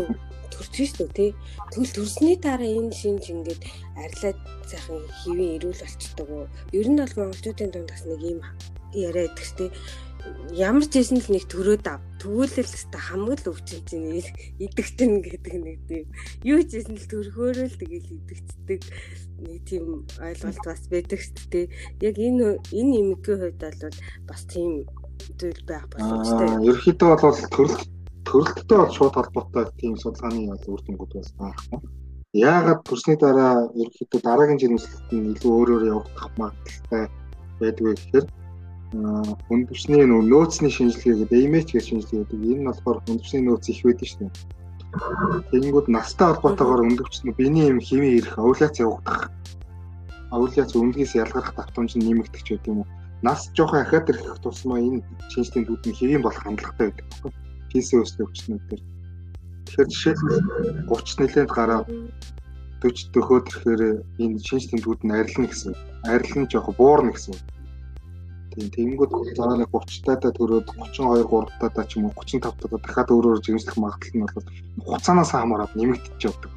[0.52, 1.30] төрчих шүү дээ тий.
[1.70, 3.62] Тэгвэл төрсний дараа энэ шинж ингээд
[4.02, 6.28] арилаад сайхан хэвэн ирүүл болчдөг.
[6.74, 8.40] Ер нь бол монголчуудын дунд бас нэг юм
[8.90, 9.70] яриа идэх тий
[10.52, 12.00] ямар ч юм л нэг төрөөд ав.
[12.18, 14.22] Тэгвэл л та хамгийн л өвчилж ийн
[14.58, 16.06] идэгтэн гэдэг нэг тийм
[16.42, 18.80] юу ч юм л төрхөөрөө л тэгэл идэгцдэг
[19.44, 19.84] нэг тийм
[20.18, 21.66] ойлголт бас байдаг шүү дээ.
[22.02, 24.88] Яг энэ энэ имгийн хувьд бол бас тийм
[25.38, 26.48] зүйл байх боломжтой.
[26.66, 27.82] Ерөнхийдөө бол төрөлт
[28.28, 31.78] төрөлттэй бол шууд холбоотой тийм судалгааны үр дүнгууд бас байхгүй.
[32.36, 37.04] Яагаад төрсний дараа ерөнхийдөө дараагийн жирэмслэлт нь илүү өөрөөр явагдах магадлалтай
[37.60, 38.26] байдгүй гэхээр
[38.92, 42.40] хүндвчний нөөцний шинжилгээ гэдэг имэж гэж шинжилгээ гэдэг.
[42.40, 44.32] Энэ нь болохоор хүндвчний нөөц их байдаг шүү дээ.
[45.52, 49.28] Тэгэнгүүт настай холбоотойгоор өндөгчнө биений юм химийн ирэх овуляц явагдах.
[50.32, 52.88] Овуляц өндгээс ялгарх давтамж нь нэмэгдэх ч гэдэг юм уу.
[53.20, 55.04] Нас жоохон ахаад ирэх тусмаа энэ
[55.36, 57.32] шинжилгээнд үүдний хэвийн болох хандлагатай байдаг.
[57.68, 58.80] PCOS өвчнүүд төр.
[59.68, 60.40] Тэгэхээр жишээлбэл
[60.88, 61.84] 30 нэлээд гараа
[62.80, 63.82] 40 дөхөөд ирэхээр
[64.24, 65.72] энэ шинжилгээнд үүд нь арилна гэсэн.
[66.08, 67.36] Арилна жоох буурна гэсэн.
[68.58, 73.10] Тэгэнгүүт дараа нэг 30 таадаа төрөөд 32 3 таадаа ч юм уу 35 таадаа дахиад
[73.14, 74.46] өөрөөр жимслэх магадлал нь бол
[74.82, 76.50] хугацаанаас хамаарат нэмэгдэж явдаг.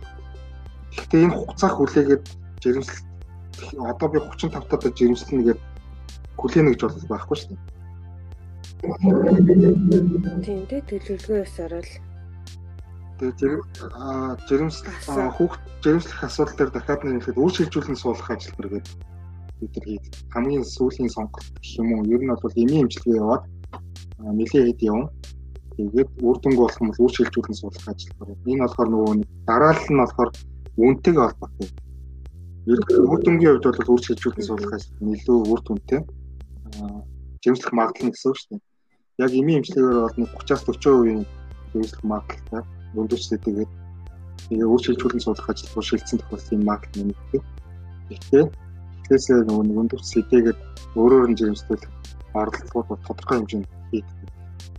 [0.98, 2.24] Гэхдээ энэ хугацаа хүлээгээд
[2.62, 3.00] жирэмслэх
[3.78, 5.66] одоо би 35 таадаа жирэмслэнэ гэдэг
[6.42, 7.62] хүлээнэ гэж бол байхгүй шүү дээ.
[10.42, 11.92] Тийм дээ төлөвлөгөөс орол
[13.22, 13.62] Тэгээ
[14.50, 14.98] жирэмслэх
[15.38, 18.88] хүүхд жирэмслэх асуудал дээр дахиад нэг ихэд үр шилжүүлэн суулгах ажил хэрэгэд
[19.62, 23.44] бид нар хийх хамгийн сүүлийн сонголт гэх юм уу ер нь бол эмийн эмчилгээ яваад
[24.38, 25.10] нэлээд хэд явна
[25.76, 28.38] тэгээд үр дүнг болох юм бол үр шилжүүлэн суулгах ажил гарав.
[28.46, 29.14] Энэ болохоор нөгөө
[29.48, 30.30] дараалал нь болохоор
[30.78, 31.70] үнэтэйгээ холбоотой.
[33.12, 36.02] Үр дүнгийн хувьд бол үр шилжүүлэн суулгах ажил нь илүү үр дүнтэй.
[37.42, 38.62] Жимслэх магадлал нь гэсэн үг шүү дээ.
[39.26, 41.26] Яг эмийн эмчилгээгээр бол нэг 30-аас 40%
[41.74, 42.62] жимслэх магадлалтай
[43.00, 43.72] өндөрчтэй тэгээд
[44.52, 47.44] тэгээ үр шилжүүлэн суулгах ажил руу шилжсэн тохиолдлын магадлал нэмэгдэх.
[48.12, 48.46] Гэхдээ
[49.12, 50.60] Тэгээсээ нөгөө нэг өндөр сэтэйгээд
[50.96, 51.84] өөрөөр нь жирэмсдэл
[52.32, 54.18] оролдлогууд тодорхой хэмжээнд хийдэг.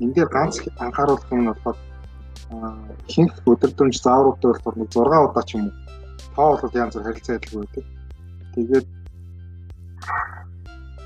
[0.01, 1.77] Энд дээр ганц анхааруулах юм нь болохоор
[3.13, 5.77] ихэнх өдөрдөнж заавруудтай болохоор нэг 6 удаа ч юм уу
[6.33, 7.85] тоо бол янз бүр харилцаа адилгүй байдаг.
[8.57, 8.89] Тэгээд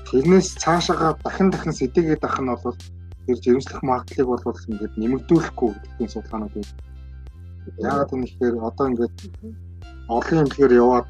[0.07, 2.79] тэрнээс цаашаага дахин дахин сэтэйгээд ах нь бол
[3.27, 6.79] тэр жирэмслэх магадлалыг бол ингээд нэмэгдүүлэхгүй гэдгийн судалгаанууд байдаг.
[7.75, 8.09] Яагаад
[8.39, 9.15] гэвэл одоо ингээд
[10.15, 11.07] олон юм тэгэхээр яваад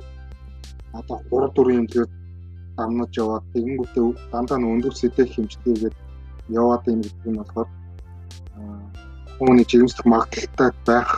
[0.99, 2.11] одоо 3 4 юм тэгээд
[2.77, 5.95] дамнаж яваад тэгэнгүүтээ дандаа өндөр сэдэх хэмжээгээд
[6.59, 7.69] яваад юм гэдэг нь болохоор
[9.37, 11.09] хүмүүний жирэмслэх магадлалтай байх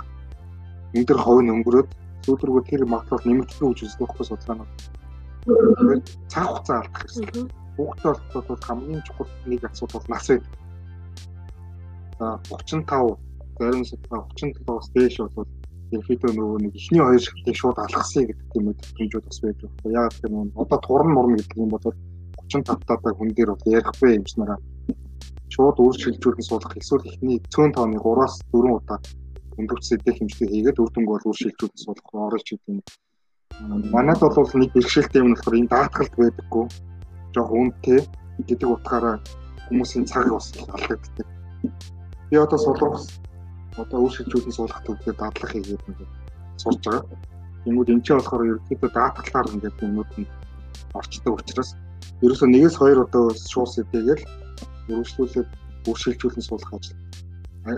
[0.97, 1.89] өндөр ховын өнгөрөөд
[2.25, 4.71] сүүлрүүгээ тэр магадлал нэмэгдэх гэж үздэг байхгүй судалгаанууд.
[5.45, 7.47] Тэгэхээр цаг хугацаа алдах гэсэн.
[7.79, 8.13] Хүүхдээ
[8.47, 10.53] бол хамгийн чухал нэг асуудал нас байдаг.
[12.19, 13.17] За 35
[13.59, 15.47] зарим судалгаа 37-аас дээш бол
[15.93, 19.69] ерөөхдөө нөгөө нэг ихний хоёр шигтэй шууд алгасыг гэдэг юм мэдрэмжүүд бас байдаг.
[19.89, 21.85] Яг гэх юм одоо турн мурн гэдэг юм бол
[22.49, 24.59] 35 татаа хүн дээр бол ярихгүй юм чнараа
[25.53, 28.99] шууд үр шилжүүлэн суулгах эсвэл ихний цөөн тооны 3-аас 4 удаа
[29.59, 32.79] өндөрч сэдэх хэмжээ хийгээд үр дүнг бол үр шилжүүлэн суулгах орж гэдэг юм.
[33.91, 36.65] Манайд бол нэг бэрхшээлтэй юм болохоор энэ даатгалд байдаггүй.
[37.35, 37.99] Жог үнэтэй
[38.47, 39.17] гэдэг утгаараа
[39.67, 41.27] хүмүүсийн цаг бас алдагддаг.
[42.29, 43.03] Би одоо сулрах
[43.77, 46.11] одоо үр шилжүүлэн суулгах төвдөө дадлага хийгээд ингээд
[46.61, 47.05] сурж байгаа.
[47.63, 50.31] Тэнгүүд энэ ч болохоор ерөнхийдөө даатгалаар ингээд юмнууд нь
[50.97, 51.69] орчдөг учраас
[52.23, 54.23] ерөөсөө нэгээс хоёр удаа шуус идэгээл
[54.89, 55.49] өргөжлүүлээд
[55.89, 56.99] үр шилжүүлэн суулгах ажил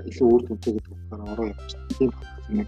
[0.09, 1.81] илүү үр дүнтэй гэдэг утгаараа ороо явчихсан.
[1.97, 2.09] Тийм
[2.49, 2.65] байна.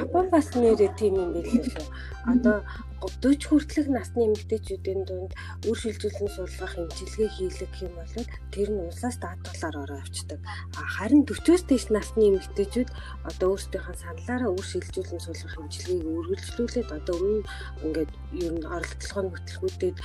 [0.00, 1.86] Япон бас нэрээ тийм юм билээ шүү.
[2.32, 2.64] Одоо
[3.00, 5.32] 40 хүртэлх насны эмэгтэйчүүдийн дунд
[5.68, 8.14] үр шилжүүлэн суулгах эмчилгээ хийлгэх юм бол
[8.52, 10.40] тэр нь улсаас даатгалаар ороо авчдаг.
[10.72, 12.88] Харин 40-оос дээш насны эмэгтэйчүүд
[13.24, 17.48] одоо өөрсдийнхөө саналаараа үр шилжүүлэн суулгах эмчилгээг үргэлжлүүлээд одоо өмнө
[17.84, 18.12] ингээд
[18.44, 19.96] ер нь оролдлогын бүтлгүүдэд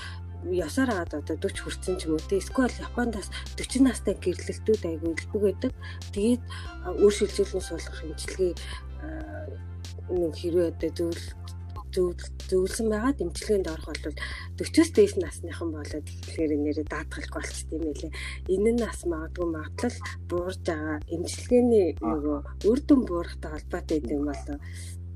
[0.52, 5.12] ясаар агаад одоо 40 хүрсэн ч юм уу те эсвэл Япондас 40 настай гэрлэлтүүд айгүй
[5.18, 5.74] илбэг байдаг.
[6.14, 6.44] Тэгээд
[7.02, 8.54] үр шилжүүлэн суулгах хэмжлэгээ
[10.14, 11.24] нэг хэрвээ одоо зөвл
[12.50, 14.20] зөвлөсөн байгаа дэмжлэгэнд орох бол
[14.60, 18.12] 40-с дээш насныхан болоод тэгэхээр нэрээ даатгалж болчих тийм ээ.
[18.52, 19.98] Энэ нь бас магадгүй магадлал
[20.30, 24.58] буурж байгаа эмчилгээний нөгөө үр дүн буурахтай холбоотой юм болоо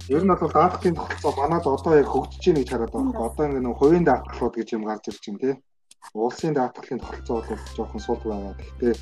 [0.10, 3.30] Ер нь бол даатгалын тогтолцоо манад одоо яг хөгжиж байна гэж хараад байгаа.
[3.30, 5.56] Одоо ингэ нэг хувийн даатгалууд гэж юм гарч ирж байна тий.
[6.18, 8.54] Улсын даатгалын тогтолцоо бол жоохон сул байгаа.
[8.58, 8.96] Гэхдээ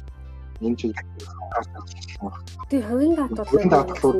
[0.67, 2.43] энэ чиглэлээр гарч ирж байна.
[2.67, 4.17] Тий хувийн даатгалууд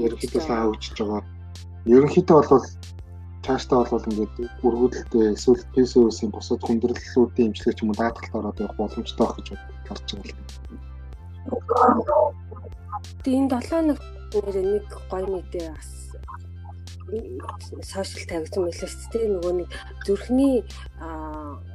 [0.00, 1.22] ерөнхийдөө сайн хөгжиж байгаа.
[1.94, 2.64] Ерөнхийдөө бол
[3.44, 8.78] цаашдаа бол ингээд өргөдөлтэй эсвэл PCOS-ийн бусад хүндрэллүүдийн имчилгээ ч юм уу даатгалд ороод явах
[8.80, 9.48] боломжтой байх гэж
[9.84, 10.80] гарч байгаа юм.
[13.20, 13.98] Тийм 7 нэг
[15.10, 16.02] гоё мэдээ бас
[17.82, 19.32] сошиал тавигдсан байлаа шүү дээ.
[19.36, 19.68] Нөгөө нэг
[20.06, 20.54] зүрхний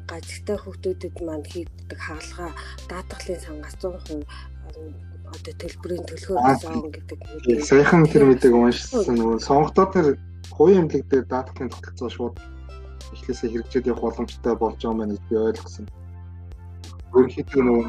[0.07, 2.51] ажигтай хүүхдүүдэд маань хийгддэг хаалгаа
[2.89, 4.25] даатгалын сангаас 100%
[5.27, 7.19] одоо төлбөрийн төлхөө зоон гэдэг
[7.67, 10.07] саяхан тэр мэдээг уншсан нөгөө сонгогдоод тэр
[10.55, 12.35] хувийн эмнэлэг дээр даатгалын тогтолцоо шууд
[13.13, 15.85] эхлээсээ хэрэгжээд явах боломжтой болж байгаа юм гэж би ойлгосон.
[17.11, 17.85] Өөрөөр нөгөө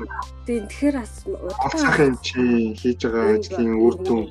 [0.47, 2.43] тийм тэгэхээр бас удаахан чи
[2.81, 4.23] хийж байгаа ажлын үр дүн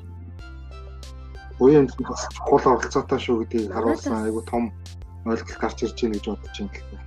[1.58, 4.64] хувийн эмнэлэг бас чухал оролцоотой шүү гэдгийг харуулсан айгу том
[5.26, 7.00] ойлголт гарч ирж байна гэж бодож байна гэхдээ.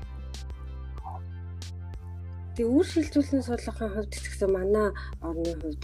[2.55, 4.87] Тэг үр шилжүүлсэн суулгахын хувьд ч гэсэн манай
[5.23, 5.83] орны хувьд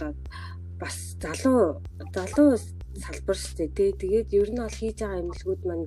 [0.76, 1.80] бас залуу
[2.12, 2.60] залуу
[3.02, 3.98] салбар шүү дээ.
[3.98, 5.86] Тэгээд ер нь бол хийж байгаа эмнэлгүүд маань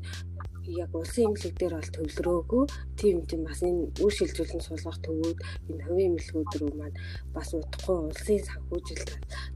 [0.68, 2.64] яг улсын эмнэлэг дээр бол төвлөрөөгүй
[3.00, 6.98] тийм тийм бас энэ үр шилжүүлэн суулгах төвүүд энэ хувийн эмнэлгүүд рүү маань
[7.34, 9.10] бас удахгүй улсын санхүүжилт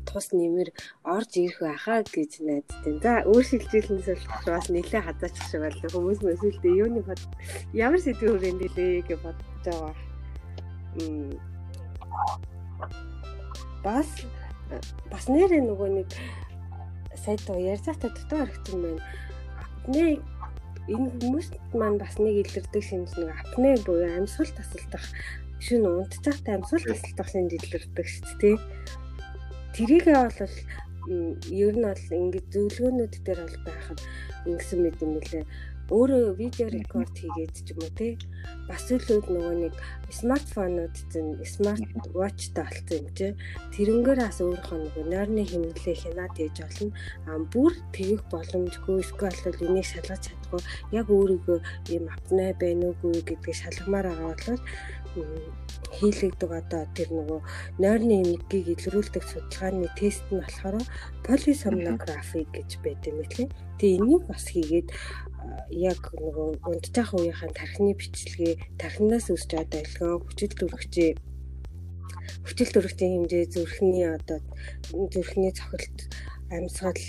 [0.07, 0.69] тус нэмэр
[1.05, 2.95] орж ирэх байхаа гэж найддаг.
[3.05, 5.89] За үр шилжүүлэн суулгах бас нэлээд хазаачих шиг байлаа.
[5.93, 7.21] Хүмүүс мэсэлдээ юуны бод
[7.73, 9.93] ямар сэдвэр хүрээнд лээ гэж бодож байгаа.
[10.97, 11.37] Мм
[13.85, 14.09] бас
[15.13, 16.09] бас нэрээ нөгөө нэг
[17.13, 19.01] сая тоо ярьж байхдаа дутуу харагдсан байна.
[19.61, 20.17] Апне
[20.91, 25.05] энэ хүмүүст маань бас нэг илэрдэг шинж нэг апне буюу амьсгал тасалдах.
[25.59, 28.57] Шин унтцахтай амьсгал тасалдах шинж илэрдэг шүү дээ.
[29.75, 30.55] Тэрийгээ бол
[31.65, 33.99] ер нь бол ингээд зөвлөгөөнүүд дээр бол байхад
[34.45, 35.45] ингэсэн мэт юм лээ
[35.93, 38.17] өөрөө видео рекорд хийгээд ч юм уу те
[38.65, 39.73] бас үлүүд нөгөө нэг
[40.09, 41.85] смартфонууд зэн смарт
[42.17, 43.27] watchтай болсон юм чи.
[43.75, 46.89] Тэрнгээр бас өөрийнхөө нөгөө нойрны хэмнэлээ хянаад хийж болно.
[47.29, 50.61] А бүр тэгэх боломжгүй эсвэл энийг шалгаж чадахгүй
[50.97, 51.59] яг өөрийгөө
[51.93, 54.61] ийм апнаа байна уугүй гэдгийг шалгамаар байгаа бол
[55.95, 57.39] хийлэгдэг одоо тэр нөгөө
[57.79, 60.83] нойрны эмгэгийг илрүүлдэг судалгааны тест нь болохоор
[61.23, 63.47] полисомнографи гэж байт юм лээ.
[63.79, 64.87] Тэгээ энийг бас хийгээд
[65.71, 71.11] яг нөгөө унтчих үеийнхэн тархины бичлэгээ тархинаас үүсч одоо илгэн хүчил төрөгчээ
[72.45, 74.39] хүчил төрөгчийн хэмжээ зүрхний одоо
[75.13, 75.99] зүрхний цохилт
[76.53, 77.01] амьсгал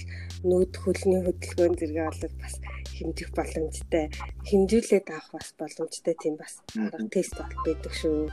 [0.48, 2.54] нүд хөлний хөдөлгөөн зэрэг бол бас
[2.96, 4.04] хэмжих боломжтой
[4.48, 8.32] хэмжүүлээд авах бас боломжтой тийм бас арга тест бол байдаг шүү.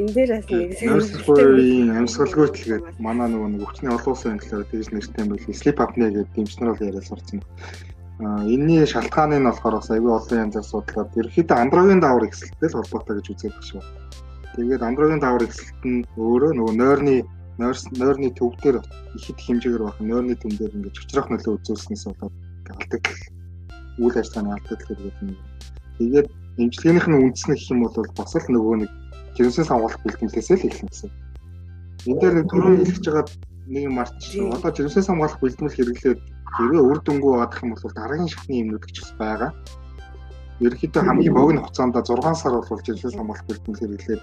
[0.00, 4.88] Энэ дээр бас нэг сонирхолтой амьсгалгүй төлгээд манай нөгөө нэг өвчний олон улсын төлөө дэж
[4.92, 7.40] нэртэй байл sleep apnea гэдэг дэмжнэр бол яриад сурцсан.
[8.20, 13.16] Энийний шалтгааны нь болохоор бас аюул олон янзаар судлаад ерөөхдөө андрогийн даавар ихсэлтэй л холбоотой
[13.16, 13.82] гэж үзээд байна шүү.
[14.56, 17.16] Тэгээд андрогийн даавар ихсэлт нь өөрөө нөгөө нойрны
[17.56, 18.76] нойрны төв дээр
[19.16, 22.34] ихэд хэмжээгээр байх нойрны төв дээр ингэж очрох нөлөө үзүүлснээс болоод
[22.68, 23.20] алдагдал
[24.04, 25.36] үйл ажиллагааны алдагдал гэдэг юм.
[25.96, 26.28] Тэгээд
[26.60, 28.90] эмчилгээнийх нь үндэс нь гэх юм бол бас л нөгөө нэг
[29.36, 31.10] жирэмсэн сонгох бэлтгэлээс л эхэлнэ гэсэн.
[32.04, 33.24] Энд дээр түрүү хэлж байгаа
[33.70, 34.50] нэг юм марцсан.
[34.50, 36.20] Одоо жирэмсэн сонгох бэлтгэл хэрэглээд
[36.58, 39.50] хэрвээ үр дүнгүй байгаадах юм бол дараагийн шатны юмнууд ч бас байгаа.
[40.58, 44.22] Ерөнхийдөө хамгийн богино хугацаанд 6 сар бол жирэмсэн сонгох бэлтгэл хэрэглээд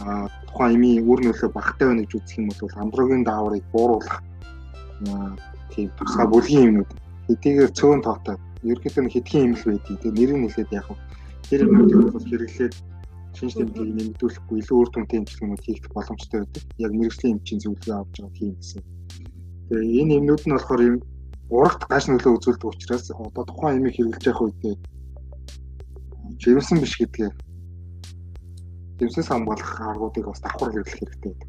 [0.00, 4.22] а тухайн эмийн үр нөлөө багтай байна гэж үзэх юм бол андрогийн дааврыг бууруулах
[5.74, 6.90] тийм тусгай бүлгийн юмнууд.
[7.28, 8.36] Хэдийгээр цөөн тоотой.
[8.64, 10.86] Ерөнхийдөө хэдхэн юм л байдгийг тэгээ нэрийг нэлээд яг
[11.46, 12.74] тэр юмнуудыг бол хэрэглээд
[13.38, 16.62] шинж тэмдгийг нэмэгдүүлэхгүй илүү үр дүнтэй эмчилгээнүүд хийх боломжтой байдаг.
[16.84, 18.82] Яг мэрэгжлийн эмчийн зөвлөгөө авч байгаа тийм гэсэн.
[19.68, 20.96] Тэгээ энэ юмнууд нь болохоор юм
[21.54, 24.76] урагт гаш нөлөө үзүүлдэг учраас одоо тухайн эмийг хэрэглэж явах үедээ
[26.36, 27.30] жирэмсэн биш гэдгээ
[28.98, 31.48] жирэмсээс хамгаалах аргуудыг бас давхар хэрэглэх хэрэгтэй байдаг.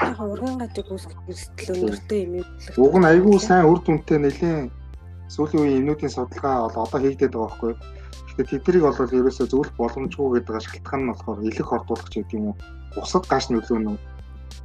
[0.00, 2.44] Яг урган гадаг үүсгэх эрсдэл өнөртэй юм.
[2.76, 4.79] Уг нь айгүй сайн үр дүнтэй нэлээд
[5.30, 7.72] сүүлийн үеийн эмнүүдийн судалгаа бол одоо хийгдээд байгаа байхгүй.
[8.26, 12.56] Тэгэхээр тэднийг бол ерөөсөө зөвлөх боломжгүй гэдэг шалтгаан нь болохоор элэх хордуулагч гэдэг юм уу.
[12.94, 13.94] Бусад гаш нөлөө нь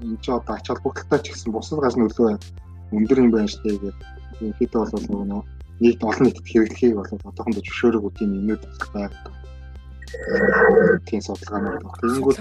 [0.02, 2.30] энэ ч одоо ач холбогдолтой ч гэсэн бусад гаш нөлөө
[2.98, 3.96] өндөр юм байна штэ гэдэг.
[4.42, 5.42] Ерөнхийдөө бол нөгөө
[5.86, 8.64] нийт олон нийтэд хэрэглэхийг бол одоохондоо зөвшөөрөөгүй тийм эмнүүд
[8.96, 9.34] байдаг.
[11.06, 12.00] Тийм судалгаанууд байна.
[12.02, 12.40] Тэгэнгүүт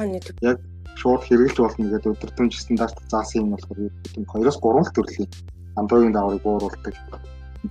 [0.48, 0.58] яг
[0.96, 5.30] шууд хэрэгжилж болно гэдэг өдөртөмж стандарт заасан юм болохоор тийм 2-оос 3 л төрлийн
[5.76, 6.94] андрогийн дааврыг бууруулдаг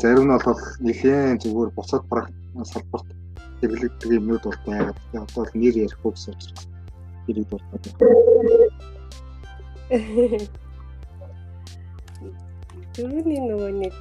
[0.02, 3.08] Зарим нь бол нэлийн зүгээр бусад практик салбарт
[3.62, 4.94] хэрэглэгддэг юмнууд бол байгаа.
[4.98, 6.66] Тэгээ одоо л нэр ярихгүй гэсэн учраас
[7.26, 7.94] хэрэг дуртай байна.
[12.94, 13.96] Төрөний нөгөө нэг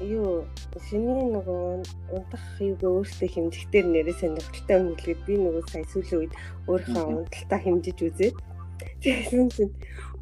[0.00, 0.44] юу
[0.88, 1.84] шиний нөгөө
[2.16, 6.34] унтах юуг өөртөө хэмжихтэр нэрээ сонирхолтой өнгөлөд би нөгөө сая сүүлийн үед
[6.68, 8.36] өөрийнхөө унталтаа хэмжиж үзээд
[9.04, 9.72] тэгсэн чинь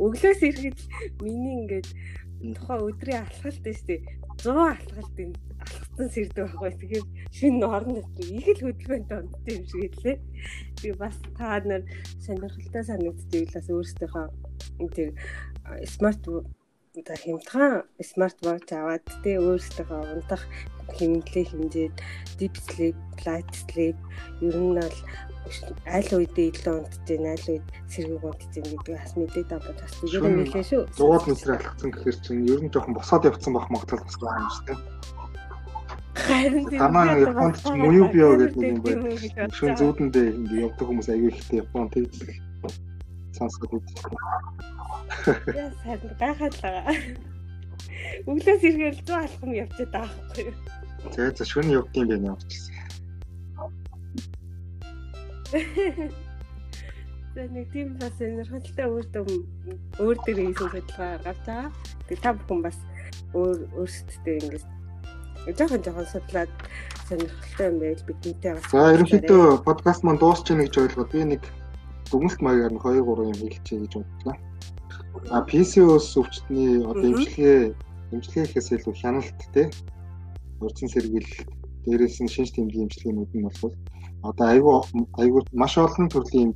[0.02, 0.78] өглөөс ирэхэд
[1.22, 1.88] миний ингээд
[2.58, 4.02] тухайн өдрийн алхалт шүү дээ
[4.44, 6.70] 100 алхалт энэ алхсан сэрдэг байхгүй.
[6.78, 10.16] Тэгэхээр шинэ орон нутгийн их л хөдөлгөөнтэй ондтой юм шиг хэлээ.
[10.82, 11.82] Би бас та нар
[12.22, 14.26] сонирхолтой санагдчих бас өөрсдийнхөө
[14.94, 15.10] тэр
[15.86, 16.22] смарт
[17.06, 20.42] за хямдхан смарт watch аваад тэ өөрсдөө унтах
[20.96, 21.96] хэмнэлээ хэмжээд
[22.38, 23.98] deep sleep, light sleep
[24.40, 24.98] ер нь бол
[25.88, 26.76] аль үедээ илүү
[27.06, 30.82] байна, аль үед сэргийг байна гэдгийг бас мэдээд аваад бас зүгээр юм хэлээ шүү.
[30.96, 34.52] 100 метр алхацсан гэхээр чинь ер нь жоохон босоод явцсан байх магадлал бас байгаа юм
[34.52, 34.78] шүү дээ.
[36.18, 39.52] Харин Тамаа Японд ч муу био гэдэг юм байна.
[39.54, 42.14] Шүн зүудэндээ ингэ явдаг хүмүүс аягүй ихтэй Японд тэгж
[43.38, 44.12] сонсоод үзсэн.
[45.54, 46.96] Яа сайн гайхаад байгаа.
[48.26, 50.56] Өглөөс иргээл 100 алхам явчихад байгаа байхгүй юу?
[51.14, 52.77] За за шөнө явдсан юм байна явчихсан.
[57.34, 59.28] За нэг тийм бас сонирхолтой өөр дөм
[60.02, 61.72] өөр дээр хийсэн судалгаа гарч байгаа.
[62.08, 62.76] Тэг та бүхэн бас
[63.32, 64.64] өөр өөрсдөө ингэж
[65.56, 66.52] жоохон жоохон судлаад
[67.08, 68.68] сонирхолтой юм байл бидэнтэй бас.
[68.72, 71.42] За ерөнхийдөө подкаст маань дуусч яах гэж ойлгоод би нэг
[72.12, 74.36] дүгнэлт маягаар нь 2 3 юм хэлчихье гэж бодлоо.
[75.32, 77.72] А PCOS өвчтний одоо эмчилгээ
[78.12, 79.62] эмчилгээхээс илүү хяналт те
[80.60, 81.48] урьдчилан сэргийлэлт
[81.88, 83.72] дээрээс нь шинж тэмдгийн эмчилгээнүүд нь бол
[84.22, 84.74] одоо айгүй
[85.22, 86.50] айгүй маш олон төрлийн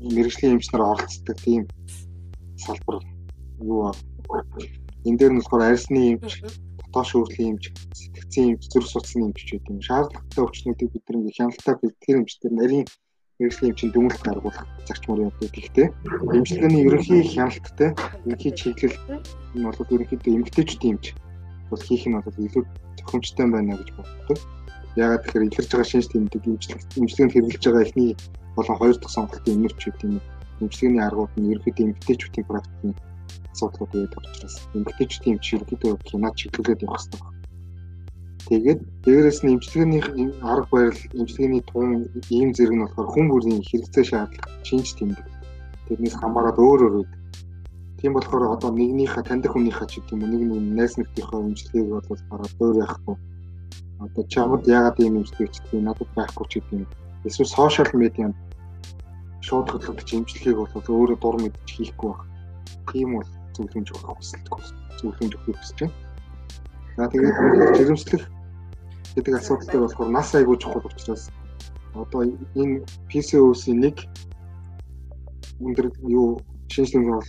[0.00, 1.68] мэрэгжлийн эмч нар оролцдог тийм
[2.56, 2.98] салбар
[3.60, 3.92] юу
[5.04, 6.44] энэ дээр нь болохоор арьсны эмч,
[6.80, 7.64] дотоош өөрлийн эмч,
[7.96, 9.80] сэтгцийн эмч, зүрх судасны эмч гэдэг юм.
[9.80, 12.86] Шаардлагатай өвчнүүдийг бид нэг хяналтаар бэлтгэр эмчтэр нарийн
[13.40, 15.48] мэрэгжлийн эмчийн дүнэлт гаргуулах зарчмаар явдаг.
[15.56, 15.88] Гэхдээ
[16.36, 17.90] эмчилгээний ерөнхий хяналттай
[18.28, 18.98] ерөнхий чиглэл
[19.56, 21.06] нь бол ерөнхийдөө эмгтээчдийн эмч
[21.72, 22.64] бол хийх нь бол илүү
[23.00, 24.38] зохимжтой байна гэж боддог.
[24.96, 28.10] Яагаад тэгэхээр илэрж байгаа шинж тэмдэг эмчилгээнд хэрэгжилж байгаа эхний
[28.56, 30.14] болон хоёр дахь сонголтын эмчүүд юм.
[30.60, 32.94] Эмчилгээний аргууд нь ерөнхийдөө эмгтээчдийн практикийн
[33.52, 37.40] асуудлууд байдаг учраас эмч ерөнхийдөө кино чиглүүлээд явах хэрэгтэй
[38.50, 40.02] Тэгээд дээрээс нь эмчилгээний
[40.42, 45.26] арга барил, эмчилгээний тун ийм зэрэг нь болохоор хүн бүрийн хэрэгцээ шаардлага шинж тэмдэг.
[45.86, 47.20] Тэрнээс хамаарат өөр өөр байдаг.
[48.02, 51.86] Тийм болохоор одоо нэгнийхээ таньдаг хүнийхээ ч гэдэг юм уу нэг нэг найз нөхдийнхөө эмчилгээг
[51.94, 53.16] бол бараад өөр яахгүй.
[54.00, 56.84] Одоо чамд яагаад ийм эмчилгээ хийдэг надад байхгүй ч гэдэг юм.
[57.28, 58.36] Эсвэл сошиал медианд
[59.44, 62.24] шууд хөтлөгдөж эмчилгээг бол өөрөө дур мэдчих хийхгүй байна.
[62.88, 64.60] Тийм бол зөвлөмж өгөх хүсэлтгүй.
[64.98, 65.96] Зөвлөмж өгөх хүсэж байна.
[66.96, 67.36] За тэгээд
[67.76, 68.24] жирэмслэх
[69.20, 71.22] гэдэг асуудалтай болохоор нас айгүй чухал учраас
[71.92, 72.20] одоо
[72.56, 72.80] энэ
[73.12, 73.96] PCOS-ийн нэг
[75.60, 76.40] өндөр юу
[76.72, 77.28] шинжилгээ бол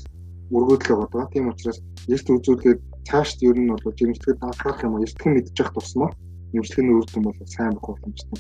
[0.56, 1.32] өргөдлөө байгаа.
[1.36, 6.16] Тийм учраас эрт үзүүлгээд цаашд ер нь бол жимсгэд анхаарах юм эртхэн мэдчих тусмаа
[6.54, 8.40] нэмжлэгийн үр дүн бол сайн болох боломжтой.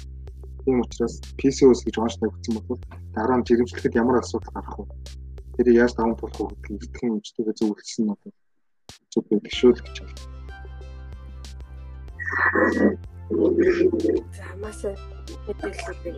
[0.65, 2.79] Тийм учраас PCOS гэж онцлог тавьсан бол
[3.15, 4.85] дараа нь жирэмслэхэд ямар асуудал гарах вэ?
[5.55, 8.23] Тэр яаж даван тулах вэ гэдгийг эртхэн нэмжлэгээ зөвлөсөн нь бол
[9.11, 10.19] зөв байдаг шүү л гэж байна.
[14.37, 14.79] За маш
[15.47, 16.17] мэдээллүүдийг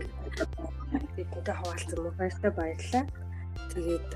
[1.16, 3.06] бидэнтэй хуваалцсан мөн баяртай баярлалаа.
[3.72, 4.08] Тэгээд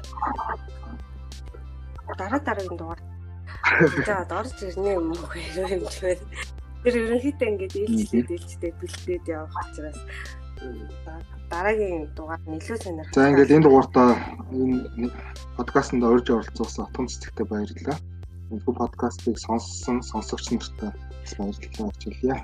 [2.18, 3.02] дараа дараагийн дугаар
[4.06, 6.26] за орж ирнэ юм уу хэрэг юм ч байна.
[6.84, 10.00] Тэр ерөнхийдөө ингэж ээлжлээд ээлжтэй бэлдээд явах учраас
[11.50, 13.16] дараагийн дугаар нь илүү сонирхолтой.
[13.18, 14.10] За ингээд энэ дугаартаа
[14.52, 15.12] энэ
[15.58, 17.98] подкастт орж оролцуулсан Атом цэцэгтэй баярлалаа.
[18.52, 20.92] Энэ подкастыг сонссон сонсогч нартай
[21.38, 22.38] баярлалаа хичээлье.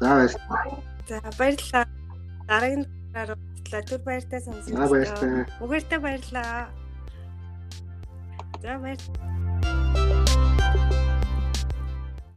[0.00, 0.62] За баярлалаа.
[1.08, 1.84] За баярлалаа.
[2.48, 3.82] Дараагийн дугаараар уулзлаа.
[3.88, 4.74] Түр баяртай сонсогч.
[4.74, 5.46] За баяртай.
[5.60, 6.68] Бүгээртэй баярлалаа.
[8.62, 9.33] За баярлалаа.